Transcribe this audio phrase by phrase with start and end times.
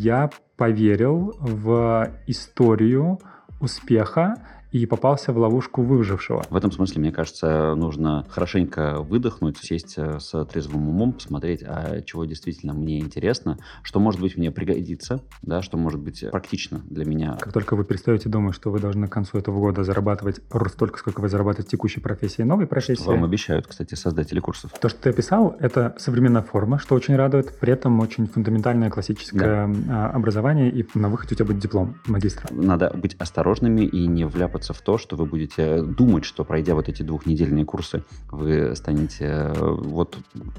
[0.00, 3.18] Я поверил в историю
[3.58, 4.36] успеха
[4.72, 6.44] и попался в ловушку выжившего.
[6.50, 12.02] В этом смысле, мне кажется, нужно хорошенько выдохнуть, сесть э, с трезвым умом, посмотреть, а
[12.02, 17.04] чего действительно мне интересно, что, может быть, мне пригодится, да, что может быть практично для
[17.04, 17.36] меня.
[17.40, 21.20] Как только вы перестаете думать, что вы должны к концу этого года зарабатывать столько, сколько
[21.20, 23.02] вы зарабатываете в текущей профессии и новой профессии.
[23.02, 24.72] Что вам обещают, кстати, создатели курсов.
[24.80, 29.66] То, что ты описал, это современная форма, что очень радует, при этом очень фундаментальное классическое
[29.68, 30.10] да.
[30.10, 32.48] образование, и на выходе у тебя будет диплом магистра.
[32.52, 36.74] Надо быть осторожными и не вляпаться вляпаться в то, что вы будете думать, что пройдя
[36.74, 40.18] вот эти двухнедельные курсы, вы станете э, вот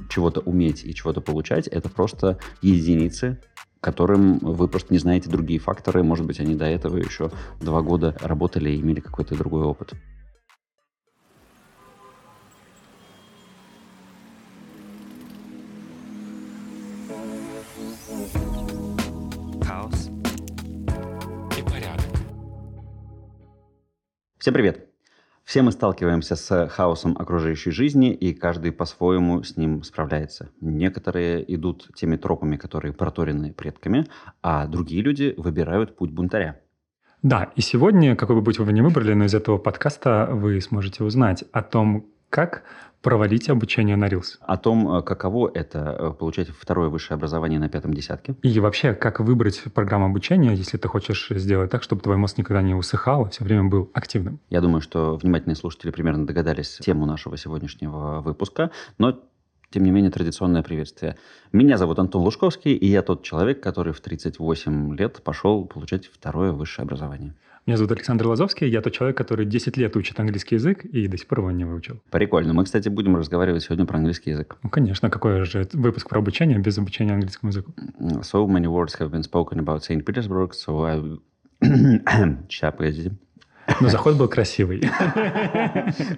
[0.09, 1.67] чего-то уметь и чего-то получать.
[1.67, 3.38] Это просто единицы,
[3.81, 6.03] которым вы просто не знаете другие факторы.
[6.03, 7.31] Может быть, они до этого еще
[7.62, 9.94] два года работали и имели какой-то другой опыт.
[24.50, 24.89] Всем привет!
[25.44, 30.50] Все мы сталкиваемся с хаосом окружающей жизни, и каждый по-своему с ним справляется.
[30.59, 34.08] Некоторые идут теми тропами, которые проторены предками,
[34.41, 36.59] а другие люди выбирают путь бунтаря.
[37.22, 41.03] Да, и сегодня, какой бы путь вы ни выбрали, но из этого подкаста вы сможете
[41.03, 42.63] узнать о том, как
[43.02, 44.38] провалить обучение на Reels.
[44.42, 48.36] О том, э, каково это э, получать второе высшее образование на пятом десятке.
[48.44, 52.61] И вообще, как выбрать программу обучения, если ты хочешь сделать так, чтобы твой мозг никогда
[52.61, 54.39] не усыхал, а все время был активным.
[54.50, 59.19] Я думаю, что внимательные слушатели примерно догадались тему нашего сегодняшнего выпуска, но
[59.72, 61.16] тем не менее, традиционное приветствие.
[61.52, 66.52] Меня зовут Антон Лужковский, и я тот человек, который в 38 лет пошел получать второе
[66.52, 67.36] высшее образование.
[67.70, 71.20] Меня зовут Александр Лазовский, я тот человек, который 10 лет учит английский язык и до
[71.20, 72.02] сих пор его не выучил.
[72.09, 72.52] Прикольно.
[72.52, 74.58] Мы, кстати, будем разговаривать сегодня про английский язык.
[74.64, 75.12] Ну, конечно.
[75.12, 77.72] Какой же выпуск про обучение без обучения английскому языку?
[78.22, 80.03] So many words have been spoken about St.
[80.03, 81.20] Petersburg, so I...
[82.50, 83.12] Сейчас, погодите.
[83.81, 84.81] Но заход был красивый.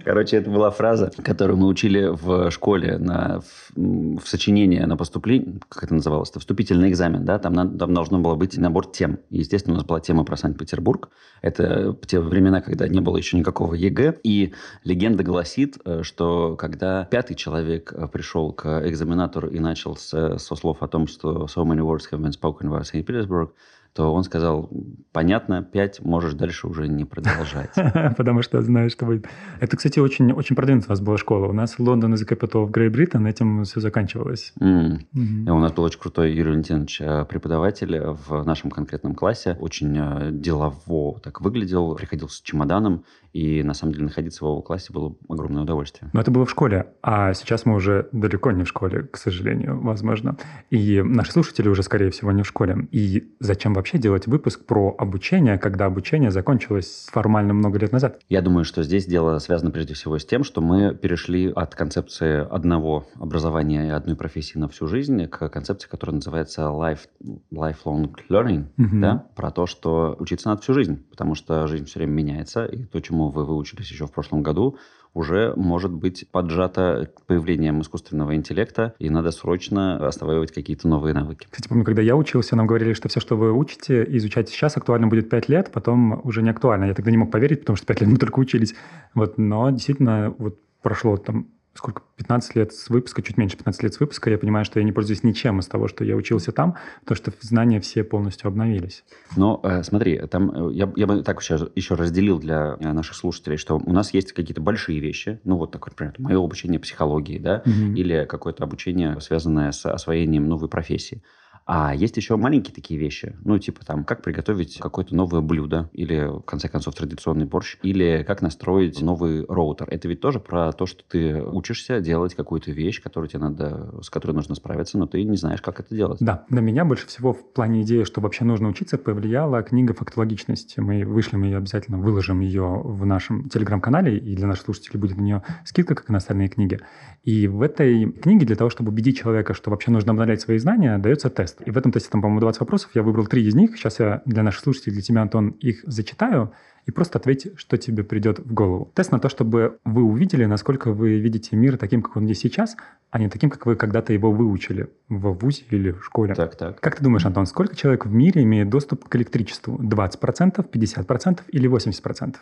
[0.06, 5.60] Короче, это была фраза, которую мы учили в школе на, в, в сочинение на поступление.
[5.70, 6.30] Как это называлось?
[6.30, 7.40] Это вступительный экзамен, да?
[7.40, 9.20] Там, на, там должно было быть набор тем.
[9.30, 11.10] И, естественно, у нас была тема про Санкт-Петербург.
[11.42, 14.20] Это те времена, когда не было еще никакого ЕГЭ.
[14.24, 14.54] И
[14.84, 20.56] легенда гласит, э, что когда пятый человек э, пришел к экзаменатору и начал с, со
[20.56, 23.06] слов о том, что so many words have been spoken about St.
[23.06, 23.52] Petersburg,
[23.94, 24.70] то он сказал,
[25.12, 27.72] понятно, пять, можешь дальше уже не продолжать.
[28.18, 29.28] Потому что знаешь, что будет.
[29.60, 31.48] Это, кстати, очень, очень продвинутая у нас была школа.
[31.48, 34.54] У нас Лондон из Capital в Great Britain, этим все заканчивалось.
[34.60, 35.02] Mm.
[35.14, 35.52] Mm-hmm.
[35.52, 39.58] У нас был очень крутой Юрий Валентинович э, преподаватель в нашем конкретном классе.
[39.60, 44.62] Очень э, делово так выглядел, приходил с чемоданом и на самом деле находиться в его
[44.62, 46.10] классе было огромное удовольствие.
[46.14, 49.80] Но это было в школе, а сейчас мы уже далеко не в школе, к сожалению,
[49.82, 50.38] возможно.
[50.70, 52.88] И наши слушатели уже, скорее всего, не в школе.
[52.92, 58.20] И зачем вообще делать выпуск про обучение, когда обучение закончилось формально много лет назад?
[58.30, 62.46] Я думаю, что здесь дело связано прежде всего с тем, что мы перешли от концепции
[62.50, 67.08] одного образования и одной профессии на всю жизнь к концепции, которая называется life,
[67.54, 69.00] lifelong learning, mm-hmm.
[69.00, 69.26] да?
[69.36, 73.00] про то, что учиться надо всю жизнь, потому что жизнь все время меняется, и то,
[73.00, 74.78] чему вы выучились еще в прошлом году,
[75.14, 81.48] уже может быть поджато появлением искусственного интеллекта, и надо срочно осваивать какие-то новые навыки.
[81.50, 85.08] Кстати, помню, когда я учился, нам говорили, что все, что вы учите изучаете сейчас, актуально
[85.08, 86.86] будет 5 лет, потом уже не актуально.
[86.86, 88.74] Я тогда не мог поверить, потому что 5 лет мы только учились.
[89.14, 93.94] Вот, но действительно, вот прошло там сколько, 15 лет с выпуска, чуть меньше 15 лет
[93.94, 96.76] с выпуска, я понимаю, что я не пользуюсь ничем из того, что я учился там,
[97.02, 99.04] потому что знания все полностью обновились.
[99.38, 103.16] Но э, смотри, там э, я, я бы так еще, еще разделил для э, наших
[103.16, 107.40] слушателей, что у нас есть какие-то большие вещи, ну вот такое, например, мое обучение психологии,
[107.40, 107.96] да, угу.
[107.96, 111.24] или какое-то обучение, связанное с освоением новой профессии.
[111.66, 116.40] А есть еще маленькие такие вещи, ну, типа там, как приготовить какое-то новое блюдо, или,
[116.40, 119.88] в конце концов, традиционный борщ, или как настроить новый роутер.
[119.90, 124.10] Это ведь тоже про то, что ты учишься делать какую-то вещь, которую тебе надо, с
[124.10, 126.18] которой нужно справиться, но ты не знаешь, как это делать.
[126.20, 130.78] Да, на меня больше всего в плане идеи, что вообще нужно учиться, повлияла книга «Фактологичность».
[130.78, 135.18] Мы вышли, мы ее обязательно выложим ее в нашем телеграм-канале, и для наших слушателей будет
[135.18, 136.80] на нее скидка, как и на остальные книги.
[137.24, 140.98] И в этой книге для того, чтобы убедить человека, что вообще нужно обновлять свои знания,
[140.98, 141.51] дается тест.
[141.66, 142.92] И в этом тесте там, по-моему, 20 вопросов.
[142.94, 143.78] Я выбрал три из них.
[143.78, 146.52] Сейчас я для наших слушателей, для тебя, Антон, их зачитаю.
[146.86, 148.92] И просто ответь, что тебе придет в голову.
[148.96, 152.76] Тест на то, чтобы вы увидели, насколько вы видите мир таким, как он есть сейчас,
[153.12, 156.34] а не таким, как вы когда-то его выучили в ВУЗе или в школе.
[156.34, 156.80] Так, так.
[156.80, 159.78] Как ты думаешь, Антон, сколько человек в мире имеет доступ к электричеству?
[159.78, 162.36] 20%, 50% или 80%?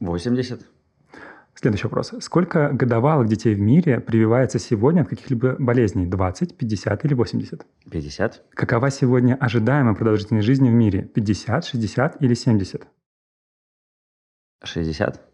[0.00, 0.66] 80.
[1.60, 2.14] Следующий вопрос.
[2.20, 6.06] Сколько годовалых детей в мире прививается сегодня от каких-либо болезней?
[6.06, 7.66] 20, 50 или 80?
[7.90, 8.44] 50.
[8.54, 11.02] Какова сегодня ожидаемая продолжительность жизни в мире?
[11.02, 12.86] 50, 60 или 70?
[14.64, 15.29] 60.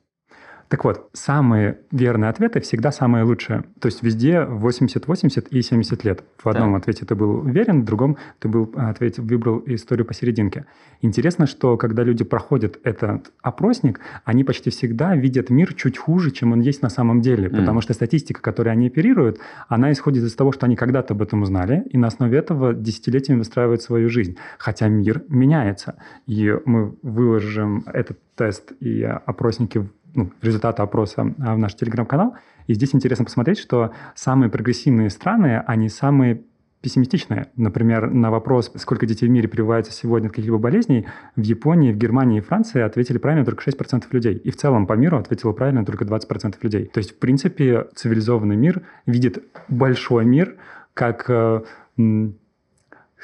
[0.68, 3.64] Так вот, самые верные ответы всегда самые лучшие.
[3.80, 6.24] То есть везде 80, 80 и 70 лет.
[6.42, 6.78] В одном да.
[6.78, 10.66] ответе ты был уверен, в другом ты был, ответ, выбрал историю посерединке.
[11.02, 16.52] Интересно, что когда люди проходят этот опросник, они почти всегда видят мир чуть хуже, чем
[16.52, 17.48] он есть на самом деле.
[17.48, 17.60] Mm.
[17.60, 21.42] Потому что статистика, которой они оперируют, она исходит из того, что они когда-то об этом
[21.42, 24.36] узнали, и на основе этого десятилетиями выстраивают свою жизнь.
[24.58, 25.96] Хотя мир меняется.
[26.26, 32.34] И мы выложим этот тест и опросники ну, результаты опроса а, в наш телеграм-канал.
[32.66, 36.42] И здесь интересно посмотреть, что самые прогрессивные страны, они самые
[36.80, 37.48] пессимистичные.
[37.56, 41.96] Например, на вопрос, сколько детей в мире прививается сегодня от каких-либо болезней, в Японии, в
[41.96, 44.36] Германии и Франции ответили правильно только 6% людей.
[44.36, 46.86] И в целом по миру ответило правильно только 20% людей.
[46.86, 50.56] То есть, в принципе, цивилизованный мир видит большой мир
[50.94, 51.62] как э,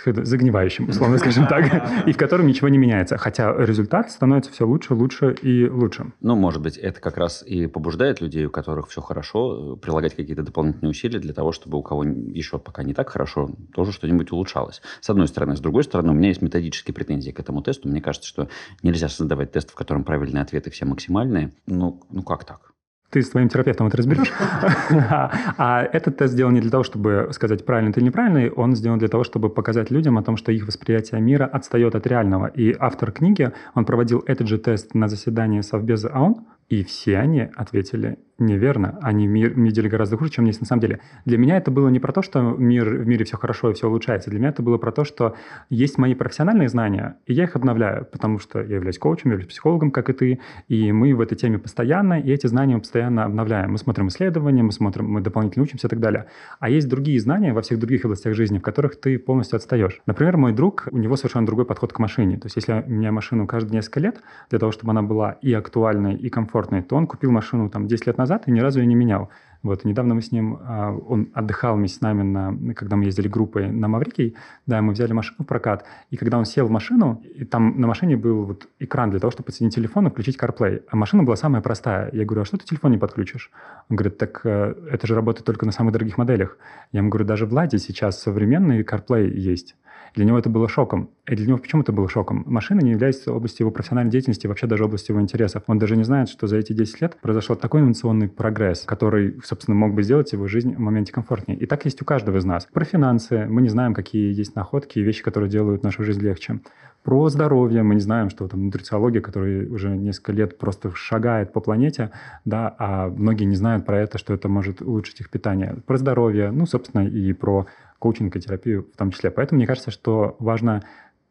[0.04, 3.18] загнивающим, условно скажем так, и в котором ничего не меняется.
[3.18, 6.12] Хотя результат становится все лучше, лучше и лучше.
[6.20, 10.42] Ну, может быть, это как раз и побуждает людей, у которых все хорошо, прилагать какие-то
[10.42, 14.82] дополнительные усилия для того, чтобы у кого еще пока не так хорошо, тоже что-нибудь улучшалось.
[15.00, 15.56] С одной стороны.
[15.56, 17.88] С другой стороны, у меня есть методические претензии к этому тесту.
[17.88, 18.48] Мне кажется, что
[18.82, 21.52] нельзя создавать тест, в котором правильные ответы все максимальные.
[21.66, 22.72] Ну, ну как так?
[23.12, 24.32] Ты с твоим терапевтом это разберешь.
[25.58, 28.98] А этот тест сделан не для того, чтобы сказать, правильный ты или неправильный, он сделан
[28.98, 32.46] для того, чтобы показать людям о том, что их восприятие мира отстает от реального.
[32.46, 37.50] И автор книги, он проводил этот же тест на заседании Совбеза ООН, и все они
[37.54, 38.98] ответили неверно.
[39.02, 41.00] Они мир видели гораздо хуже, чем есть на самом деле.
[41.24, 43.88] Для меня это было не про то, что мир, в мире все хорошо и все
[43.88, 44.30] улучшается.
[44.30, 45.34] Для меня это было про то, что
[45.70, 49.50] есть мои профессиональные знания, и я их обновляю, потому что я являюсь коучем, я являюсь
[49.50, 53.24] психологом, как и ты, и мы в этой теме постоянно, и эти знания мы постоянно
[53.24, 53.72] обновляем.
[53.72, 56.26] Мы смотрим исследования, мы смотрим, мы дополнительно учимся и так далее.
[56.60, 60.00] А есть другие знания во всех других областях жизни, в которых ты полностью отстаешь.
[60.06, 62.38] Например, мой друг, у него совершенно другой подход к машине.
[62.38, 65.52] То есть если у меня машину каждые несколько лет, для того, чтобы она была и
[65.52, 68.80] актуальной, и комфортной, то он купил машину там 10 лет назад, назад и ни разу
[68.80, 69.28] ее не менял.
[69.62, 73.28] Вот, недавно мы с ним, а, он отдыхал вместе с нами, на, когда мы ездили
[73.28, 74.34] группой на Маврикий,
[74.66, 77.86] да, мы взяли машину в прокат, и когда он сел в машину, и там на
[77.86, 81.36] машине был вот экран для того, чтобы подсоединить телефон и включить CarPlay, а машина была
[81.36, 82.10] самая простая.
[82.12, 83.52] Я говорю, а что ты телефон не подключишь?
[83.88, 86.58] Он говорит, так э, это же работает только на самых дорогих моделях.
[86.90, 89.76] Я ему говорю, даже в Ладе сейчас современный CarPlay есть.
[90.14, 91.10] Для него это было шоком.
[91.26, 92.44] И для него почему это было шоком?
[92.46, 95.62] Машина не является областью его профессиональной деятельности, вообще даже областью его интересов.
[95.66, 99.76] Он даже не знает, что за эти 10 лет произошел такой инновационный прогресс, который, собственно,
[99.76, 101.58] мог бы сделать его жизнь в моменте комфортнее.
[101.58, 102.66] И так есть у каждого из нас.
[102.72, 106.60] Про финансы мы не знаем, какие есть находки и вещи, которые делают нашу жизнь легче.
[107.02, 111.60] Про здоровье мы не знаем, что там нутрициология, которая уже несколько лет просто шагает по
[111.60, 112.12] планете,
[112.44, 115.78] да, а многие не знают про это, что это может улучшить их питание.
[115.84, 117.66] Про здоровье, ну, собственно, и про
[118.02, 119.30] коучинг и терапию в том числе.
[119.30, 120.82] Поэтому мне кажется, что важно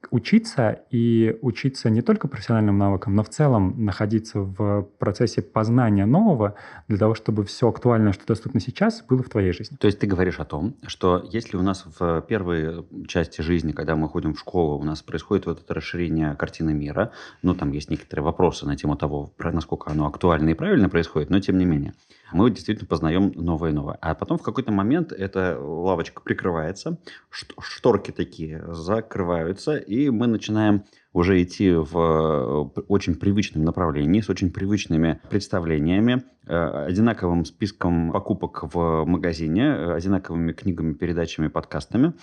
[0.09, 6.55] учиться и учиться не только профессиональным навыкам, но в целом находиться в процессе познания нового
[6.87, 9.75] для того, чтобы все актуальное, что доступно сейчас, было в твоей жизни.
[9.79, 13.95] То есть ты говоришь о том, что если у нас в первой части жизни, когда
[13.95, 17.89] мы ходим в школу, у нас происходит вот это расширение картины мира, ну там есть
[17.91, 21.93] некоторые вопросы на тему того, насколько оно актуально и правильно происходит, но тем не менее
[22.31, 23.97] мы действительно познаем новое и новое.
[24.01, 26.99] А потом в какой-то момент эта лавочка прикрывается,
[27.29, 30.83] шторки такие закрываются, и мы начинаем
[31.13, 38.73] уже идти в э, очень привычном направлении, с очень привычными представлениями, э, одинаковым списком покупок
[38.73, 42.13] в магазине, э, одинаковыми книгами, передачами, подкастами.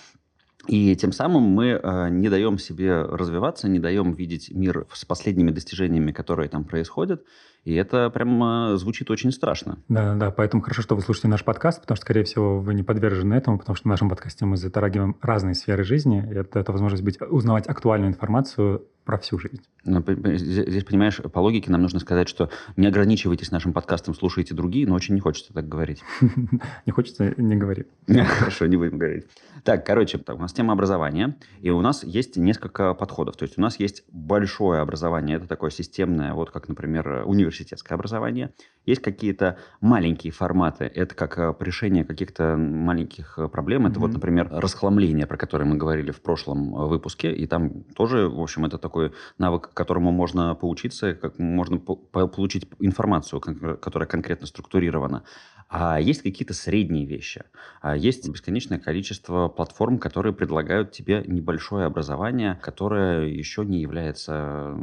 [0.67, 1.79] И тем самым мы
[2.11, 7.23] не даем себе развиваться, не даем видеть мир с последними достижениями, которые там происходят.
[7.63, 9.79] И это прям звучит очень страшно.
[9.89, 12.83] Да, да, поэтому хорошо, что вы слушаете наш подкаст, потому что, скорее всего, вы не
[12.83, 16.25] подвержены этому, потому что в нашем подкасте мы затрагиваем разные сферы жизни.
[16.31, 19.63] Это, это возможность быть, узнавать актуальную информацию про всю жизнь.
[19.85, 20.03] Но,
[20.35, 24.93] здесь, понимаешь, по логике нам нужно сказать, что не ограничивайтесь нашим подкастом, слушайте другие, но
[24.93, 26.03] очень не хочется так говорить.
[26.85, 27.85] Не хочется, не говори.
[28.07, 29.25] Хорошо, не будем говорить.
[29.63, 33.35] Так, короче, у нас тема образования, и у нас есть несколько подходов.
[33.35, 38.53] То есть у нас есть большое образование, это такое системное, вот как, например, университетское образование.
[38.85, 43.85] Есть какие-то маленькие форматы, это как э, решение каких-то маленьких э, проблем.
[43.85, 48.27] Это вот, например, расхламление, про которое мы говорили в прошлом э, выпуске, и там тоже,
[48.27, 51.95] в общем, это такой такой навык, которому можно поучиться, как можно по
[52.27, 55.23] получить информацию, которая конкретно структурирована.
[55.69, 57.43] А есть какие-то средние вещи.
[57.81, 64.75] А есть бесконечное количество платформ, которые предлагают тебе небольшое образование, которое еще не является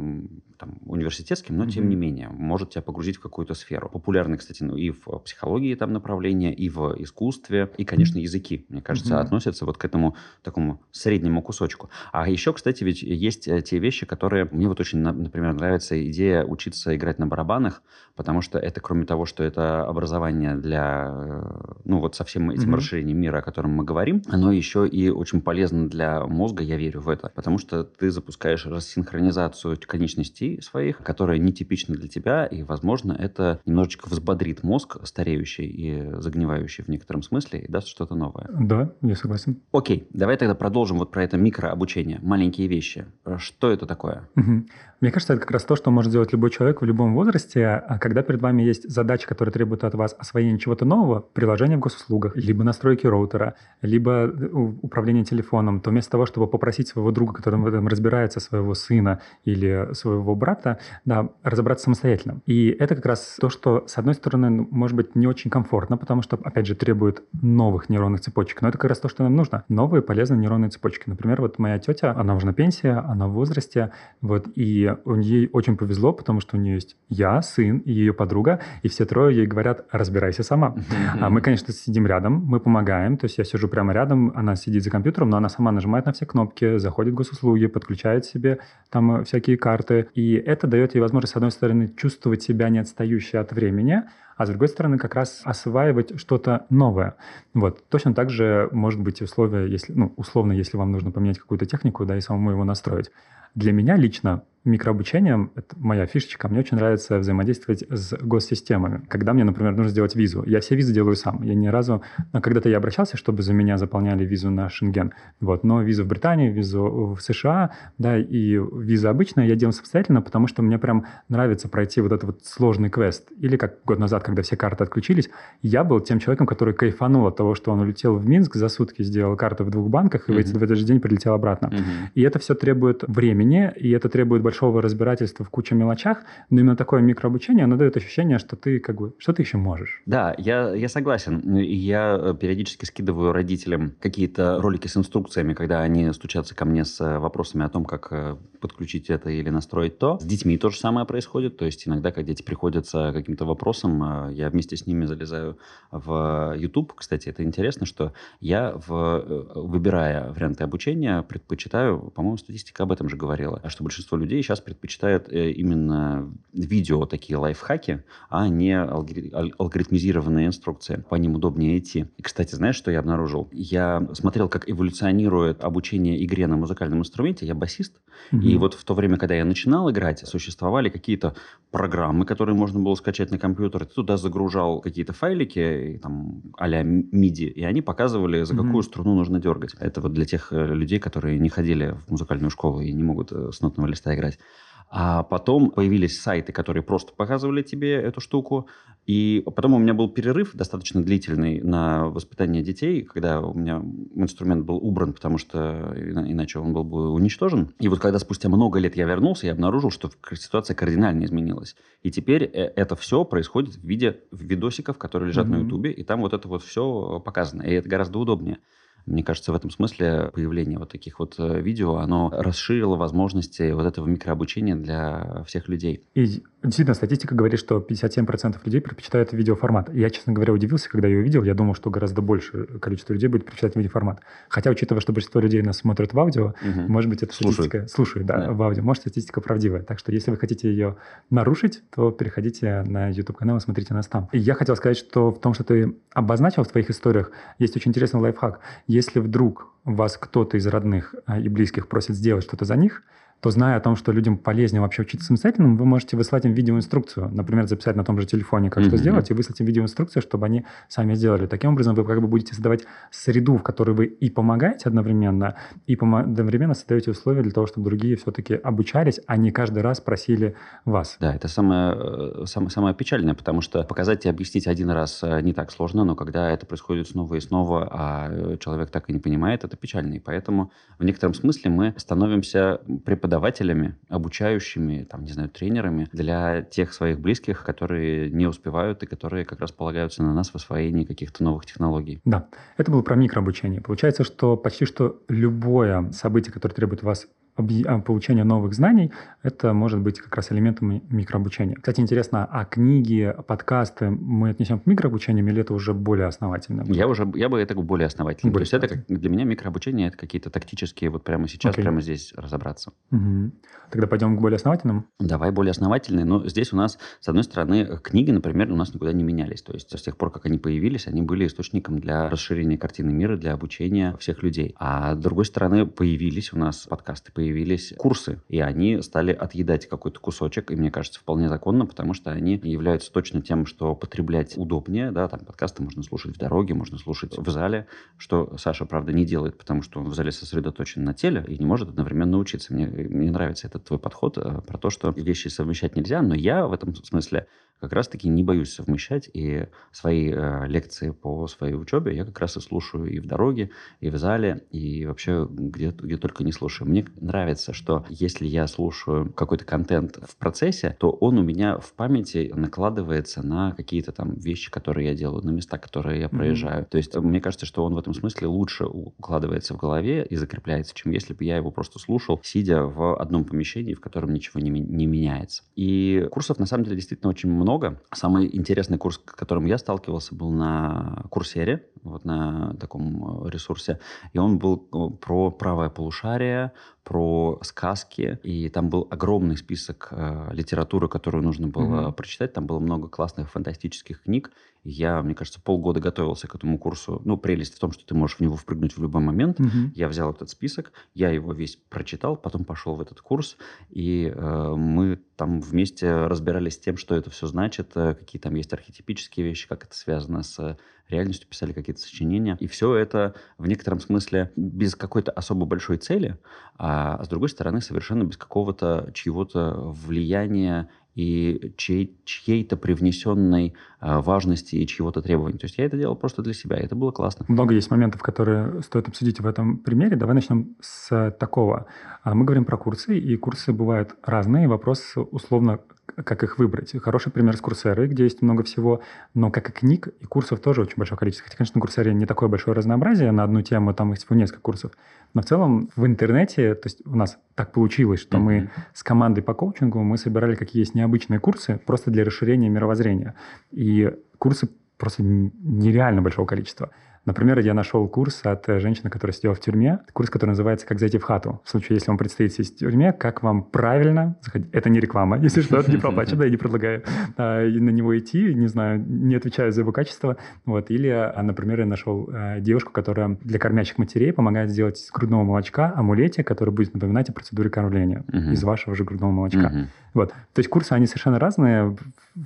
[0.57, 1.69] там, университетским, но mm-hmm.
[1.69, 3.89] тем не менее может тебя погрузить в какую-то сферу.
[3.89, 8.81] Популярны, кстати, ну, и в психологии там направления, и в искусстве, и, конечно, языки, мне
[8.81, 9.21] кажется, mm-hmm.
[9.21, 11.89] относятся вот к этому такому среднему кусочку.
[12.11, 16.43] А еще, кстати, ведь есть э, те вещи, которые мне вот очень, например, нравится идея
[16.45, 17.83] учиться играть на барабанах,
[18.15, 22.73] потому что это, кроме того, что это образование для, э, ну вот со всем этим
[22.73, 22.77] mm-hmm.
[22.77, 27.01] расширением мира, о котором мы говорим, оно еще и очень полезно для мозга, я верю
[27.01, 33.13] в это, потому что ты запускаешь рассинхронизацию конечностей своих, которая нетипична для тебя, и, возможно,
[33.13, 38.47] это немножечко взбодрит мозг, стареющий и загнивающий в некотором смысле, и даст что-то новое.
[38.49, 39.61] Да, я согласен.
[39.71, 43.05] Окей, давай тогда продолжим вот про это микрообучение, маленькие вещи.
[43.37, 44.29] Что это такое?
[44.35, 44.65] Угу.
[44.99, 47.99] Мне кажется, это как раз то, что может сделать любой человек в любом возрасте, а
[47.99, 52.35] когда перед вами есть задача, которая требует от вас освоения чего-то нового, приложения в госуслугах,
[52.35, 54.47] либо настройки роутера, либо э,
[54.81, 59.21] управление телефоном, то вместо того, чтобы попросить своего друга, который в этом разбирается, своего сына
[59.45, 62.41] или своего брата, да, разобраться самостоятельно.
[62.47, 65.97] И это как раз то, что, с одной стороны, ну, может быть не очень комфортно,
[65.97, 69.35] потому что, опять же, требует новых нейронных цепочек, но это как раз то, что нам
[69.35, 69.63] нужно.
[69.69, 71.03] Новые полезные нейронные цепочки.
[71.05, 74.86] Например, вот моя тетя, она уже на пенсии, она в возрасте, вот, и
[75.19, 79.05] ей очень повезло, потому что у нее есть я, сын и ее подруга, и все
[79.05, 80.75] трое ей говорят, разбирайся сама.
[81.19, 84.83] А мы, конечно, сидим рядом, мы помогаем, то есть я сижу прямо рядом, она сидит
[84.83, 89.23] за компьютером, но она сама нажимает на все кнопки, заходит в госуслуги, подключает себе там
[89.23, 93.51] всякие карты, и это дает ей возможность, с одной стороны, чувствовать себя не отстающей от
[93.51, 94.03] времени,
[94.37, 97.15] а с другой стороны как раз осваивать что-то новое.
[97.53, 97.83] Вот.
[97.89, 102.05] Точно так же может быть условия, если, ну, условно, если вам нужно поменять какую-то технику,
[102.05, 103.11] да, и самому его настроить.
[103.55, 109.03] Для меня лично микрообучением, это моя фишечка, мне очень нравится взаимодействовать с госсистемами.
[109.07, 111.41] Когда мне, например, нужно сделать визу, я все визы делаю сам.
[111.41, 112.03] Я ни разу...
[112.33, 115.13] Ну, когда-то я обращался, чтобы за меня заполняли визу на Шенген.
[115.39, 115.63] Вот.
[115.63, 120.47] Но визу в Британии, визу в США, да, и виза обычная я делаю самостоятельно, потому
[120.47, 123.31] что мне прям нравится пройти вот этот вот сложный квест.
[123.37, 125.29] Или как год назад, когда все карты отключились,
[125.61, 129.01] я был тем человеком, который кайфанул от того, что он улетел в Минск за сутки,
[129.01, 130.59] сделал карту в двух банках и mm-hmm.
[130.59, 131.67] в этот же день прилетел обратно.
[131.67, 132.09] Mm-hmm.
[132.15, 136.59] И это все требует времени, и это требует большого большого разбирательства в куче мелочах, но
[136.59, 140.01] именно такое микрообучение, оно дает ощущение, что ты как бы, что ты еще можешь.
[140.05, 141.55] Да, я, я согласен.
[141.55, 146.99] Я э, периодически скидываю родителям какие-то ролики с инструкциями, когда они стучатся ко мне с
[147.01, 150.17] э, вопросами о том, как э, подключить это или настроить то.
[150.19, 151.57] С детьми то же самое происходит.
[151.57, 155.57] То есть иногда, когда дети приходят с каким-то вопросом, я вместе с ними залезаю
[155.91, 156.93] в YouTube.
[156.95, 163.17] Кстати, это интересно, что я, в, выбирая варианты обучения, предпочитаю, по-моему, статистика об этом же
[163.17, 171.03] говорила, что большинство людей сейчас предпочитают э, именно видео такие лайфхаки, а не алгоритмизированные инструкции.
[171.09, 172.05] По ним удобнее идти.
[172.17, 173.49] И, кстати, знаешь, что я обнаружил?
[173.51, 177.45] Я смотрел, как эволюционирует обучение игре на музыкальном инструменте.
[177.45, 177.99] Я басист.
[178.31, 178.41] Mm-hmm.
[178.41, 181.35] И вот в то время, когда я начинал играть, существовали какие-то
[181.71, 183.85] программы, которые можно было скачать на компьютер.
[183.85, 188.83] Ты туда загружал какие-то файлики, там, а-ля MIDI, и они показывали, за какую mm-hmm.
[188.83, 189.75] струну нужно дергать.
[189.79, 193.31] Это вот для тех э, людей, которые не ходили в музыкальную школу и не могут
[193.33, 194.39] э, с нотного листа играть.
[194.89, 198.67] А потом появились сайты, которые просто показывали тебе эту штуку.
[199.05, 203.81] И потом у меня был перерыв достаточно длительный на воспитание детей, когда у меня
[204.15, 207.73] инструмент был убран, потому что иначе он был бы уничтожен.
[207.79, 211.75] И вот когда спустя много лет я вернулся, я обнаружил, что ситуация кардинально изменилась.
[212.03, 215.57] И теперь э, это все происходит в виде видосиков, которые лежат mm-hmm.
[215.57, 217.61] на Ютубе, и там вот это вот все показано.
[217.63, 218.59] И это гораздо удобнее.
[219.07, 223.85] Мне кажется, в этом смысле появление вот таких вот э, видео, оно расширило возможности вот
[223.85, 226.03] этого микрообучения для всех людей.
[226.13, 229.93] И действительно, статистика говорит, что 57% людей предпочитают видеоформат.
[229.93, 231.43] Я, честно говоря, удивился, когда я увидел.
[231.43, 234.21] Я думал, что гораздо больше количество людей будет предпочитать видеоформат.
[234.49, 236.81] Хотя, учитывая, что большинство людей нас смотрят в аудио, угу.
[236.87, 237.87] может быть, это статистика...
[237.87, 238.27] Слушают.
[238.27, 238.83] да, да, в аудио.
[238.83, 239.83] Может, статистика правдивая.
[239.83, 240.97] Так что, если вы хотите ее
[241.29, 244.29] нарушить, то переходите на YouTube-канал и смотрите нас там.
[244.31, 247.91] И я хотел сказать, что в том, что ты обозначил в твоих историях, есть очень
[247.91, 248.59] интересный лайфхак.
[248.87, 253.03] Если вдруг вас кто-то из родных а, и близких просит сделать что-то за них–
[253.39, 257.29] то зная о том, что людям полезнее вообще учиться самостоятельно, вы можете выслать им видеоинструкцию.
[257.29, 258.87] Например, записать на том же телефоне, как mm-hmm.
[258.87, 261.45] что сделать, и выслать им видеоинструкцию, чтобы они сами сделали.
[261.45, 265.95] Таким образом, вы как бы будете создавать среду, в которой вы и помогаете одновременно, и
[265.95, 271.17] одновременно создаете условия для того, чтобы другие все-таки обучались, а не каждый раз просили вас.
[271.19, 275.41] Да, это самое, э, самое, самое печальное, потому что показать и объяснить один раз э,
[275.41, 279.13] не так сложно, но когда это происходит снова и снова, а э, человек так и
[279.13, 280.15] не понимает, это печально.
[280.15, 286.61] И поэтому в некотором смысле мы становимся преподавателями преподавателями, обучающими, там, не знаю, тренерами для
[286.61, 291.03] тех своих близких, которые не успевают и которые как раз полагаются на нас в освоении
[291.03, 292.21] каких-то новых технологий.
[292.23, 293.81] Да, это было про микрообучение.
[293.81, 299.11] Получается, что почти что любое событие, которое требует вас получения новых знаний,
[299.43, 301.75] это может быть как раз элементом микрообучения.
[301.75, 306.83] Кстати, интересно, а книги, подкасты мы отнесем к микрообучению или это уже более основательно?
[306.87, 308.51] Я уже, я бы это более основательно.
[308.51, 311.81] Более То есть это для меня микрообучение это какие-то тактические, вот прямо сейчас, okay.
[311.81, 312.91] прямо здесь разобраться.
[313.11, 313.51] Угу.
[313.89, 315.05] Тогда пойдем к более основательным?
[315.19, 316.25] Давай более основательные.
[316.25, 319.61] Но здесь у нас, с одной стороны, книги, например, у нас никуда не менялись.
[319.61, 323.37] То есть с тех пор, как они появились, они были источником для расширения картины мира,
[323.37, 324.75] для обучения всех людей.
[324.77, 329.87] А с другой стороны, появились у нас подкасты, появились появились курсы, и они стали отъедать
[329.87, 334.57] какой-то кусочек, и мне кажется, вполне законно, потому что они являются точно тем, что потреблять
[334.57, 337.87] удобнее, да, там подкасты можно слушать в дороге, можно слушать в зале,
[338.17, 341.65] что Саша, правда, не делает, потому что он в зале сосредоточен на теле и не
[341.65, 342.73] может одновременно учиться.
[342.73, 346.67] Мне, мне нравится этот твой подход э, про то, что вещи совмещать нельзя, но я
[346.67, 347.47] в этом смысле
[347.79, 352.57] как раз-таки не боюсь совмещать, и свои э, лекции по своей учебе я как раз
[352.57, 353.69] и слушаю и в дороге,
[353.99, 356.89] и в зале, и вообще где, где только не слушаю.
[356.89, 361.93] Мне нравится, что если я слушаю какой-то контент в процессе, то он у меня в
[361.93, 366.83] памяти накладывается на какие-то там вещи, которые я делаю, на места, которые я проезжаю.
[366.83, 366.89] Mm-hmm.
[366.89, 370.95] То есть мне кажется, что он в этом смысле лучше укладывается в голове и закрепляется,
[370.95, 374.69] чем если бы я его просто слушал, сидя в одном помещении, в котором ничего не,
[374.69, 375.63] не меняется.
[375.75, 377.99] И курсов на самом деле действительно очень много много.
[378.13, 383.99] Самый интересный курс, с которым я сталкивался, был на Курсере, вот на таком э, ресурсе.
[384.31, 386.71] И он был э, про правое полушарие,
[387.07, 392.11] про сказки, и там был огромный список э, литературы, которую нужно было mm-hmm.
[392.11, 392.51] прочитать.
[392.51, 394.51] Там было много классных фантастических книг.
[394.83, 397.21] Я, мне кажется, полгода готовился к этому курсу.
[397.23, 399.57] Ну, прелесть в том, что ты можешь в него впрыгнуть в любой момент.
[399.57, 399.91] Mm-hmm.
[399.95, 403.55] Я взял этот список, я его весь прочитал, потом пошел в этот курс,
[403.89, 408.53] и э, мы там вместе разбирались с тем, что это все значит, э, какие там
[408.55, 410.77] есть архетипические вещи, как это связано с
[411.09, 412.57] реальностью, писали какие-то сочинения.
[412.59, 416.37] И все это в некотором смысле без какой-то особо большой цели,
[416.77, 424.75] а с другой стороны совершенно без какого-то чьего-то влияния и чьей, чьей-то привнесенной а, важности
[424.75, 425.57] и чьего-то требования.
[425.57, 427.43] То есть я это делал просто для себя, и это было классно.
[427.47, 430.15] Много есть моментов, которые стоит обсудить в этом примере.
[430.15, 431.87] Давай начнем с такого.
[432.21, 434.67] А, мы говорим про курсы, и курсы бывают разные.
[434.67, 435.79] Вопрос условно,
[436.15, 436.93] как их выбрать.
[437.01, 439.01] Хороший пример с Курсерой, где есть много всего,
[439.33, 441.45] но как и книг, и курсов тоже очень большое количество.
[441.45, 444.61] Хотя, конечно, на Курсере не такое большое разнообразие на одну тему, там их всего несколько
[444.61, 444.91] курсов.
[445.33, 448.41] Но в целом в интернете, то есть у нас так получилось, что mm-hmm.
[448.41, 453.35] мы с командой по коучингу мы собирали какие есть необычные курсы просто для расширения мировоззрения.
[453.71, 456.89] И курсы просто нереально большого количества.
[457.27, 459.99] Например, я нашел курс от э, женщины, которая сидела в тюрьме.
[460.13, 461.61] Курс, который называется «Как зайти в хату».
[461.65, 464.69] В случае, если вам предстоит сесть в тюрьме, как вам правильно заходить.
[464.71, 467.03] Это не реклама, если что, это не проплачено, я не предлагаю
[467.35, 470.37] а, на него идти, не знаю, не отвечаю за его качество.
[470.65, 470.89] Вот.
[470.89, 475.43] Или, а, например, я нашел а, девушку, которая для кормящих матерей помогает сделать из грудного
[475.43, 479.89] молочка амулете, который будет напоминать о процедуре кормления из вашего же грудного молочка.
[480.13, 480.29] Вот.
[480.29, 481.95] То есть курсы, они совершенно разные.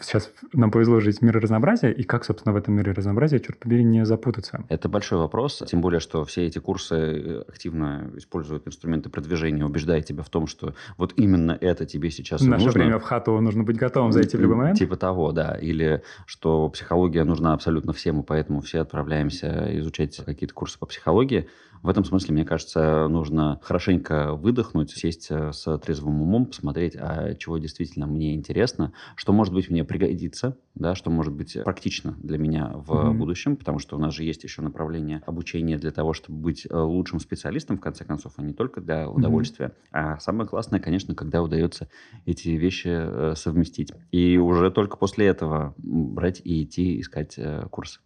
[0.01, 3.57] Сейчас нам повезло жить в мире разнообразия, и как, собственно, в этом мире разнообразия, черт
[3.57, 4.63] побери, не запутаться.
[4.69, 10.01] Это большой вопрос, тем более, что все эти курсы э, активно используют инструменты продвижения, убеждая
[10.01, 12.81] тебя в том, что вот именно это тебе сейчас в наше нужно.
[12.81, 14.77] время в хату нужно быть готовым зайти в любой момент.
[14.77, 15.57] Типа того, да.
[15.59, 21.47] Или что психология нужна абсолютно всем, и поэтому все отправляемся изучать какие-то курсы по психологии.
[21.83, 27.33] В этом смысле, мне кажется, нужно хорошенько выдохнуть, сесть э, с трезвым умом, посмотреть, а
[27.33, 32.37] чего действительно мне интересно, что, может быть, мне пригодится, да, что может быть практично для
[32.37, 33.13] меня в mm-hmm.
[33.13, 36.77] будущем, потому что у нас же есть еще направление обучения для того, чтобы быть э,
[36.77, 39.67] лучшим специалистом, в конце концов, а не только для удовольствия.
[39.67, 39.87] Mm-hmm.
[39.91, 41.87] А самое классное, конечно, когда удается
[42.25, 43.91] эти вещи э, совместить.
[44.11, 47.39] И уже только после этого брать и идти искать
[47.69, 47.99] курсы.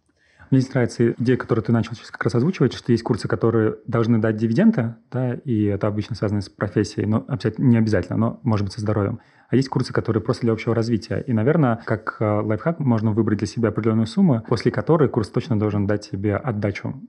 [0.50, 3.76] Мне здесь нравится идея, которую ты начал сейчас как раз озвучивать, что есть курсы, которые
[3.86, 7.26] должны дать дивиденды, да, и это обычно связано с профессией, но
[7.58, 9.20] не обязательно, но может быть со здоровьем.
[9.48, 11.22] А есть курсы, которые просто для общего развития.
[11.26, 15.58] И, наверное, как э, лайфхак можно выбрать для себя определенную сумму, после которой курс точно
[15.58, 17.00] должен дать тебе отдачу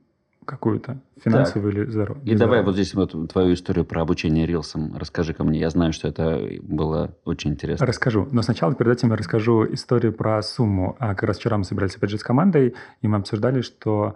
[0.48, 1.82] какую-то, финансовую так.
[1.82, 2.26] или здоровую.
[2.26, 5.60] И давай вот здесь вот твою историю про обучение рилсом расскажи ко мне.
[5.60, 7.86] Я знаю, что это было очень интересно.
[7.86, 8.28] Расскажу.
[8.32, 10.96] Но сначала перед этим я расскажу историю про сумму.
[11.00, 14.16] А как раз вчера мы собирались опять же с командой, и мы обсуждали, что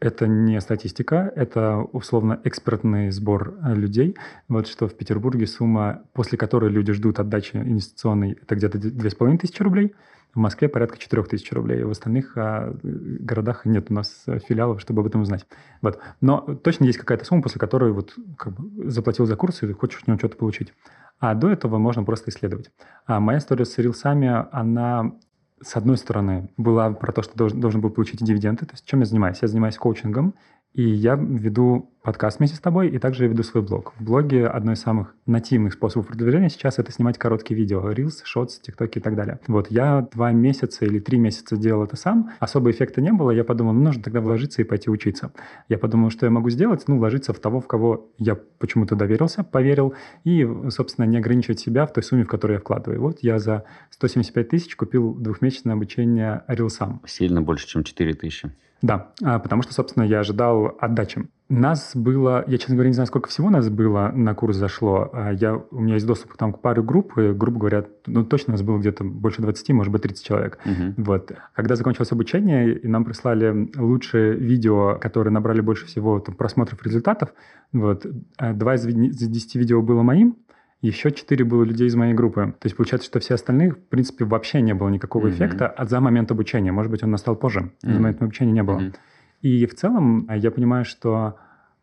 [0.00, 4.16] это не статистика, это условно экспертный сбор э, людей.
[4.48, 9.94] Вот что в Петербурге сумма, после которой люди ждут отдачи инвестиционной, это где-то 2500 рублей.
[10.34, 11.82] В Москве порядка 4000 рублей.
[11.82, 15.46] В остальных а, городах нет у нас филиалов, чтобы об этом узнать.
[15.80, 15.98] Вот.
[16.20, 20.02] Но точно есть какая-то сумма, после которой вот, как бы, заплатил за курс, и хочешь
[20.02, 20.74] от него что-то получить.
[21.18, 22.70] А до этого можно просто исследовать.
[23.06, 25.12] А моя история с рилсами, она
[25.60, 28.66] с одной стороны, была про то, что должен, должен был получить дивиденды.
[28.66, 29.38] То есть чем я занимаюсь?
[29.42, 30.34] Я занимаюсь коучингом,
[30.78, 33.94] и я веду подкаст вместе с тобой, и также я веду свой блог.
[33.98, 38.60] В блоге одно из самых нативных способов продвижения сейчас это снимать короткие видео, Reels, Shorts,
[38.64, 39.40] TikTok и так далее.
[39.48, 43.42] Вот я два месяца или три месяца делал это сам, особо эффекта не было, я
[43.42, 45.32] подумал, ну, нужно тогда вложиться и пойти учиться.
[45.68, 49.42] Я подумал, что я могу сделать, ну, вложиться в того, в кого я почему-то доверился,
[49.42, 53.00] поверил, и, собственно, не ограничивать себя в той сумме, в которую я вкладываю.
[53.00, 57.00] Вот я за 175 тысяч купил двухмесячное обучение Reelsам.
[57.04, 58.52] Сильно больше, чем 4 тысячи.
[58.80, 61.28] Да, а, потому что, собственно, я ожидал отдачи.
[61.48, 65.10] Нас было, я, честно говоря, не знаю, сколько всего нас было на курс зашло.
[65.12, 68.52] А, я, у меня есть доступ там, к паре групп, и, грубо говоря, ну, точно
[68.52, 70.58] нас было где-то больше 20, может быть, 30 человек.
[70.64, 71.04] Угу.
[71.04, 71.32] Вот.
[71.54, 77.30] Когда закончилось обучение, и нам прислали лучшие видео, которые набрали больше всего там, просмотров результатов,
[77.72, 80.36] вот, а, два из 10 видео было моим,
[80.80, 82.54] еще четыре было людей из моей группы.
[82.60, 85.32] То есть получается, что все остальные, в принципе, вообще не было никакого mm-hmm.
[85.32, 86.70] эффекта от за момент обучения.
[86.70, 87.60] Может быть, он настал позже.
[87.82, 87.92] Mm-hmm.
[87.92, 88.80] За момент обучения не было.
[88.80, 88.96] Mm-hmm.
[89.42, 91.36] И в целом а, я понимаю, что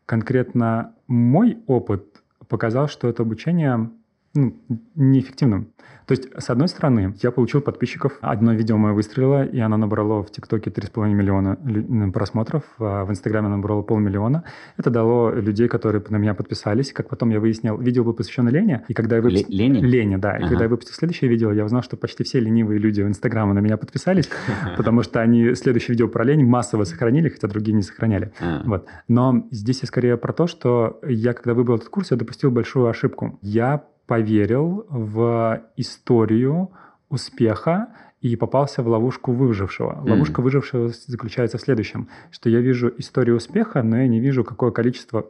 [0.06, 3.90] конкретно мой опыт показал, что это обучение
[4.36, 4.56] ну,
[4.94, 5.72] неэффективным.
[6.06, 8.12] То есть, с одной стороны, я получил подписчиков.
[8.20, 13.48] Одно видео мое выстрелило, и оно набрало в ТикТоке 3,5 миллиона просмотров, а в Инстаграме
[13.48, 14.44] оно набрало полмиллиона.
[14.76, 16.92] Это дало людей, которые на меня подписались.
[16.92, 18.84] Как потом я выяснил, видео было посвящено Лене.
[18.86, 19.48] И когда я выпустил...
[19.48, 19.80] Лене?
[19.80, 20.36] Лене, да.
[20.36, 20.48] И ага.
[20.48, 23.58] когда я выпустил следующее видео, я узнал, что почти все ленивые люди в Инстаграме на
[23.58, 24.28] меня подписались,
[24.76, 28.32] потому что они следующее видео про лень массово сохранили, хотя другие не сохраняли.
[28.40, 28.62] А.
[28.64, 28.86] Вот.
[29.08, 32.86] Но здесь я скорее про то, что я, когда выбрал этот курс, я допустил большую
[32.86, 33.40] ошибку.
[33.42, 36.70] Я поверил в историю
[37.08, 37.88] успеха
[38.20, 39.92] и попался в ловушку выжившего.
[39.92, 40.10] Mm.
[40.10, 44.70] Ловушка выжившего заключается в следующем, что я вижу историю успеха, но я не вижу, какое
[44.70, 45.26] количество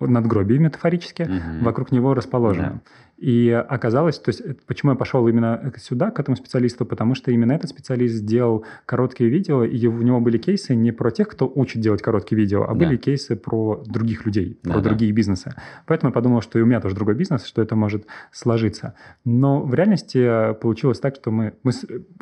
[0.00, 1.62] надгробий метафорически mm-hmm.
[1.62, 2.66] вокруг него расположено.
[2.66, 2.80] Yeah.
[3.18, 7.50] И оказалось, то есть почему я пошел именно сюда, к этому специалисту, потому что именно
[7.50, 11.82] этот специалист сделал короткие видео, и у него были кейсы не про тех, кто учит
[11.82, 12.86] делать короткие видео, а да.
[12.86, 14.90] были кейсы про других людей, да, про да.
[14.90, 15.52] другие бизнесы.
[15.86, 18.94] Поэтому я подумал, что и у меня тоже другой бизнес, что это может сложиться.
[19.24, 21.72] Но в реальности получилось так, что мы, мы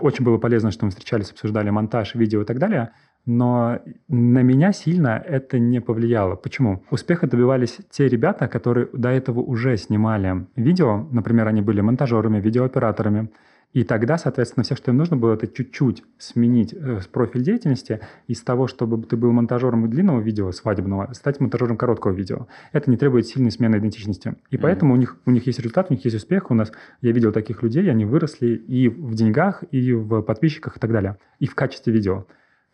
[0.01, 2.93] очень было полезно, что мы встречались, обсуждали монтаж, видео и так далее–
[3.27, 6.37] но на меня сильно это не повлияло.
[6.37, 6.83] Почему?
[6.91, 13.31] Успеха добивались те ребята, которые до этого уже снимали видео, например, они были монтажерами, видеооператорами,
[13.77, 18.41] и тогда, соответственно, все, что им нужно было, это чуть-чуть сменить э, профиль деятельности из
[18.41, 22.47] того, чтобы ты был монтажером длинного видео, свадебного, стать монтажером короткого видео.
[22.73, 24.37] Это не требует сильной смены идентичности.
[24.51, 24.61] И mm-hmm.
[24.63, 26.51] поэтому у них, у них есть результат, у них есть успех.
[26.51, 30.81] У нас, я видел таких людей, они выросли и в деньгах, и в подписчиках и
[30.81, 32.25] так далее, и в качестве видео.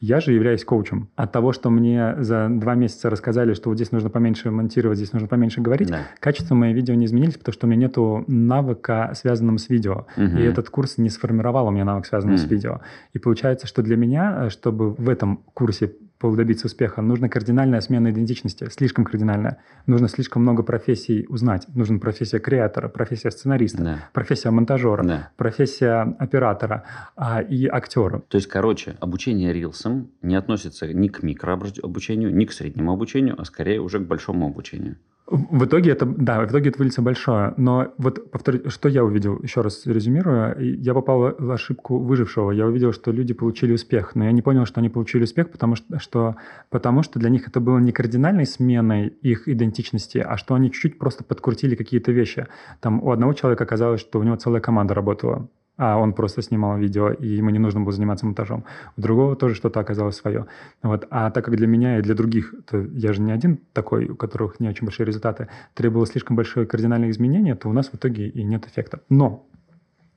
[0.03, 1.09] Я же являюсь коучем.
[1.15, 5.13] От того, что мне за два месяца рассказали, что вот здесь нужно поменьше монтировать, здесь
[5.13, 6.01] нужно поменьше говорить, да.
[6.19, 10.07] качество моих видео не изменились, потому что у меня нету навыка, связанного с видео.
[10.17, 10.39] Угу.
[10.39, 12.43] И этот курс не сформировал у меня навык, связанный угу.
[12.43, 12.81] с видео.
[13.13, 15.93] И получается, что для меня, чтобы в этом курсе
[16.31, 19.59] добиться успеха, нужна кардинальная смена идентичности, слишком кардинальная.
[19.87, 21.67] Нужно слишком много профессий узнать.
[21.75, 23.99] Нужна профессия креатора, профессия сценариста, да.
[24.13, 25.31] профессия монтажера, да.
[25.37, 26.85] профессия оператора
[27.17, 28.21] а, и актера.
[28.29, 29.92] То есть, короче, обучение рилсом
[30.23, 34.97] не относится ни к микрообучению, ни к среднему обучению, а скорее уже к большому обучению.
[35.29, 37.55] В итоге это, да, в итоге это выльется большое.
[37.57, 42.51] Но вот повторю, что я увидел, еще раз резюмирую, я попал в ошибку выжившего.
[42.51, 45.77] Я увидел, что люди получили успех, но я не понял, что они получили успех, потому
[45.77, 46.37] что, что,
[46.71, 50.99] потому что для них это было не кардинальной сменой их идентичности, а что они чуть-чуть
[50.99, 52.49] просто подкрутили какие-то вещи.
[52.81, 55.49] Там у одного человека оказалось, что у него целая команда работала
[55.83, 58.65] а он просто снимал видео, и ему не нужно было заниматься монтажом.
[58.97, 60.47] У другого тоже что-то оказалось свое.
[60.81, 61.09] Вот.
[61.11, 64.15] А так как для меня и для других, то я же не один такой, у
[64.15, 68.29] которых не очень большие результаты, требовалось слишком большое кардинальное изменение, то у нас в итоге
[68.29, 69.01] и нет эффекта.
[69.09, 69.49] Но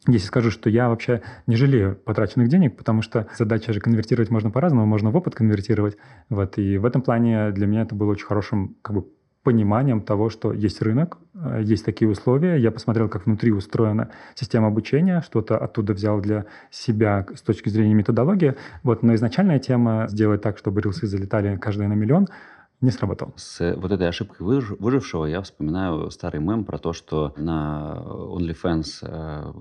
[0.05, 4.51] если скажу, что я вообще не жалею потраченных денег, потому что задача же конвертировать можно
[4.51, 5.97] по-разному, можно в опыт конвертировать.
[6.29, 9.07] Вот, и в этом плане для меня это было очень хорошим как бы,
[9.45, 12.57] пониманием того, что есть рынок, э, есть такие условия.
[12.57, 17.93] Я посмотрел, как внутри устроена система обучения, что-то оттуда взял для себя с точки зрения
[17.93, 18.55] методологии.
[18.83, 22.27] Вот, но изначальная тема сделать так, чтобы рилсы залетали каждый на миллион,
[22.81, 23.33] не сработал.
[23.37, 28.85] С вот этой ошибкой выж- выжившего я вспоминаю старый мем про то, что на OnlyFans
[29.01, 29.53] э,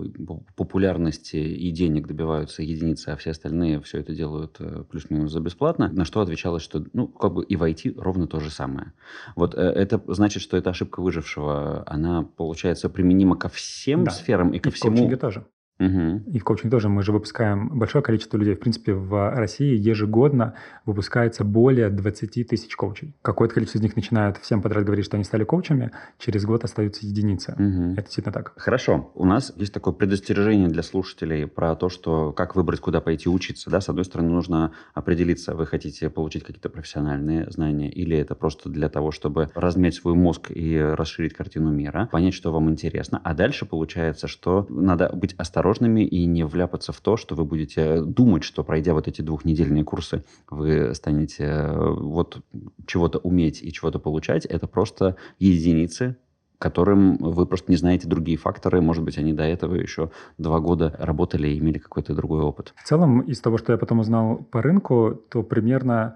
[0.55, 5.89] популярности и денег добиваются единицы, а все остальные все это делают э, плюс-минус за бесплатно.
[5.91, 8.93] На что отвечалось, что ну как бы и в IT ровно то же самое.
[9.35, 14.11] Вот э, это значит, что эта ошибка выжившего, она получается применима ко всем Да.
[14.11, 15.15] сферам и ко И всему.
[15.17, 15.45] тоже.
[15.79, 16.23] Мгм.
[16.31, 18.55] И в коучинге тоже мы же выпускаем большое количество людей.
[18.55, 20.53] В принципе, в России ежегодно
[20.85, 23.13] выпускается более 20 тысяч коучей.
[23.21, 27.05] Какое-то количество из них начинают всем подряд говорить, что они стали коучами, через год остаются
[27.05, 27.55] единицы.
[27.57, 27.93] Мгм.
[27.93, 28.53] Это действительно так.
[28.55, 29.11] Хорошо.
[29.15, 33.69] У нас есть такое предостережение для слушателей про то, что как выбрать, куда пойти учиться.
[33.69, 33.81] Да?
[33.81, 38.89] С одной стороны, нужно определиться, вы хотите получить какие-то профессиональные знания, или это просто для
[38.89, 43.19] того, чтобы размять свой мозг и расширить картину мира, понять, что вам интересно.
[43.23, 45.35] А дальше получается, что надо быть
[45.65, 49.83] осторожными и не вляпаться в то, что вы будете думать, что пройдя вот эти двухнедельные
[49.83, 52.41] курсы, вы станете э, вот
[52.85, 54.45] чего-то уметь и чего-то получать.
[54.45, 56.15] Это просто единицы
[56.57, 58.81] которым вы просто не знаете другие факторы.
[58.81, 62.73] Может быть, они до этого еще два года работали и имели какой-то другой опыт.
[62.77, 66.15] В целом, из того, что я потом узнал по рынку, то примерно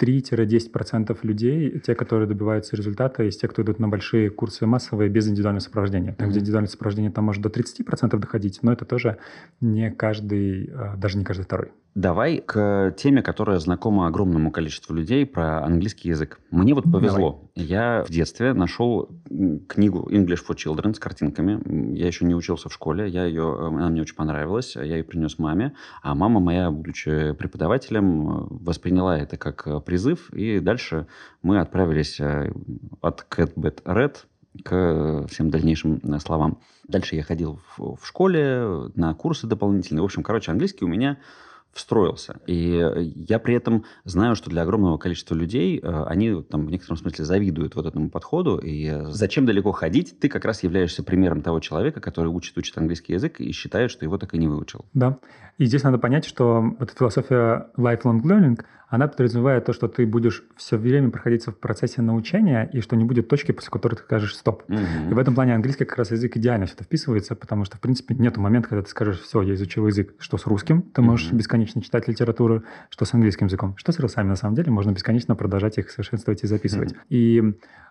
[0.00, 5.28] 3-10% людей, те, которые добиваются результата, из тех, кто идут на большие курсы массовые без
[5.28, 6.14] индивидуального сопровождения.
[6.14, 6.42] Там, где Мгм.
[6.44, 9.18] индивидуальное сопровождение там может до 30% доходить, но это тоже
[9.60, 11.68] не каждый, а, даже не каждый второй.
[11.94, 16.40] Давай к теме, которая знакома огромному количеству людей про английский язык.
[16.50, 17.50] Мне вот повезло.
[17.56, 19.08] Я в детстве нашел
[19.68, 21.96] книгу English for Children с картинками.
[21.96, 23.08] Я еще не учился в школе.
[23.08, 24.76] Я ее, э, она мне очень понравилась.
[24.76, 25.74] Я ее принес маме.
[26.02, 30.32] А мама моя, будучи преподавателем, э, восприняла это как э, призыв.
[30.32, 31.08] И дальше
[31.42, 34.16] мы отправились от Cat Bad Red
[34.62, 36.60] к всем дальнейшим словам.
[36.86, 40.02] Дальше я ходил в, в школе на курсы дополнительные.
[40.02, 41.18] В общем, короче, английский у меня
[41.72, 42.40] встроился.
[42.46, 46.70] И э, я при этом знаю, что для огромного количества людей э, они там в
[46.70, 48.58] некотором смысле завидуют вот этому подходу.
[48.58, 50.18] И э, зачем далеко ходить?
[50.18, 54.04] Ты как раз являешься примером того человека, который учит, учит английский язык и считает, что
[54.04, 54.84] его так и не выучил.
[54.94, 55.18] Да.
[55.58, 60.04] И здесь надо понять, что вот эта философия lifelong learning, она подразумевает то, что ты
[60.04, 64.02] будешь все время проходиться в процессе научения, и что не будет точки, после которой ты
[64.02, 64.64] скажешь «стоп».
[64.66, 65.10] Мгм.
[65.10, 67.80] И в этом плане английский как раз язык идеально все это вписывается, потому что, в
[67.80, 71.28] принципе, нет момента, когда ты скажешь, все, я изучил язык, что с русским, ты можешь
[71.28, 71.38] Мгм.
[71.38, 75.34] бесконечно читать литературу, что с английским языком, что с русами на самом деле, можно бесконечно
[75.34, 76.94] продолжать их совершенствовать и записывать.
[77.08, 77.42] И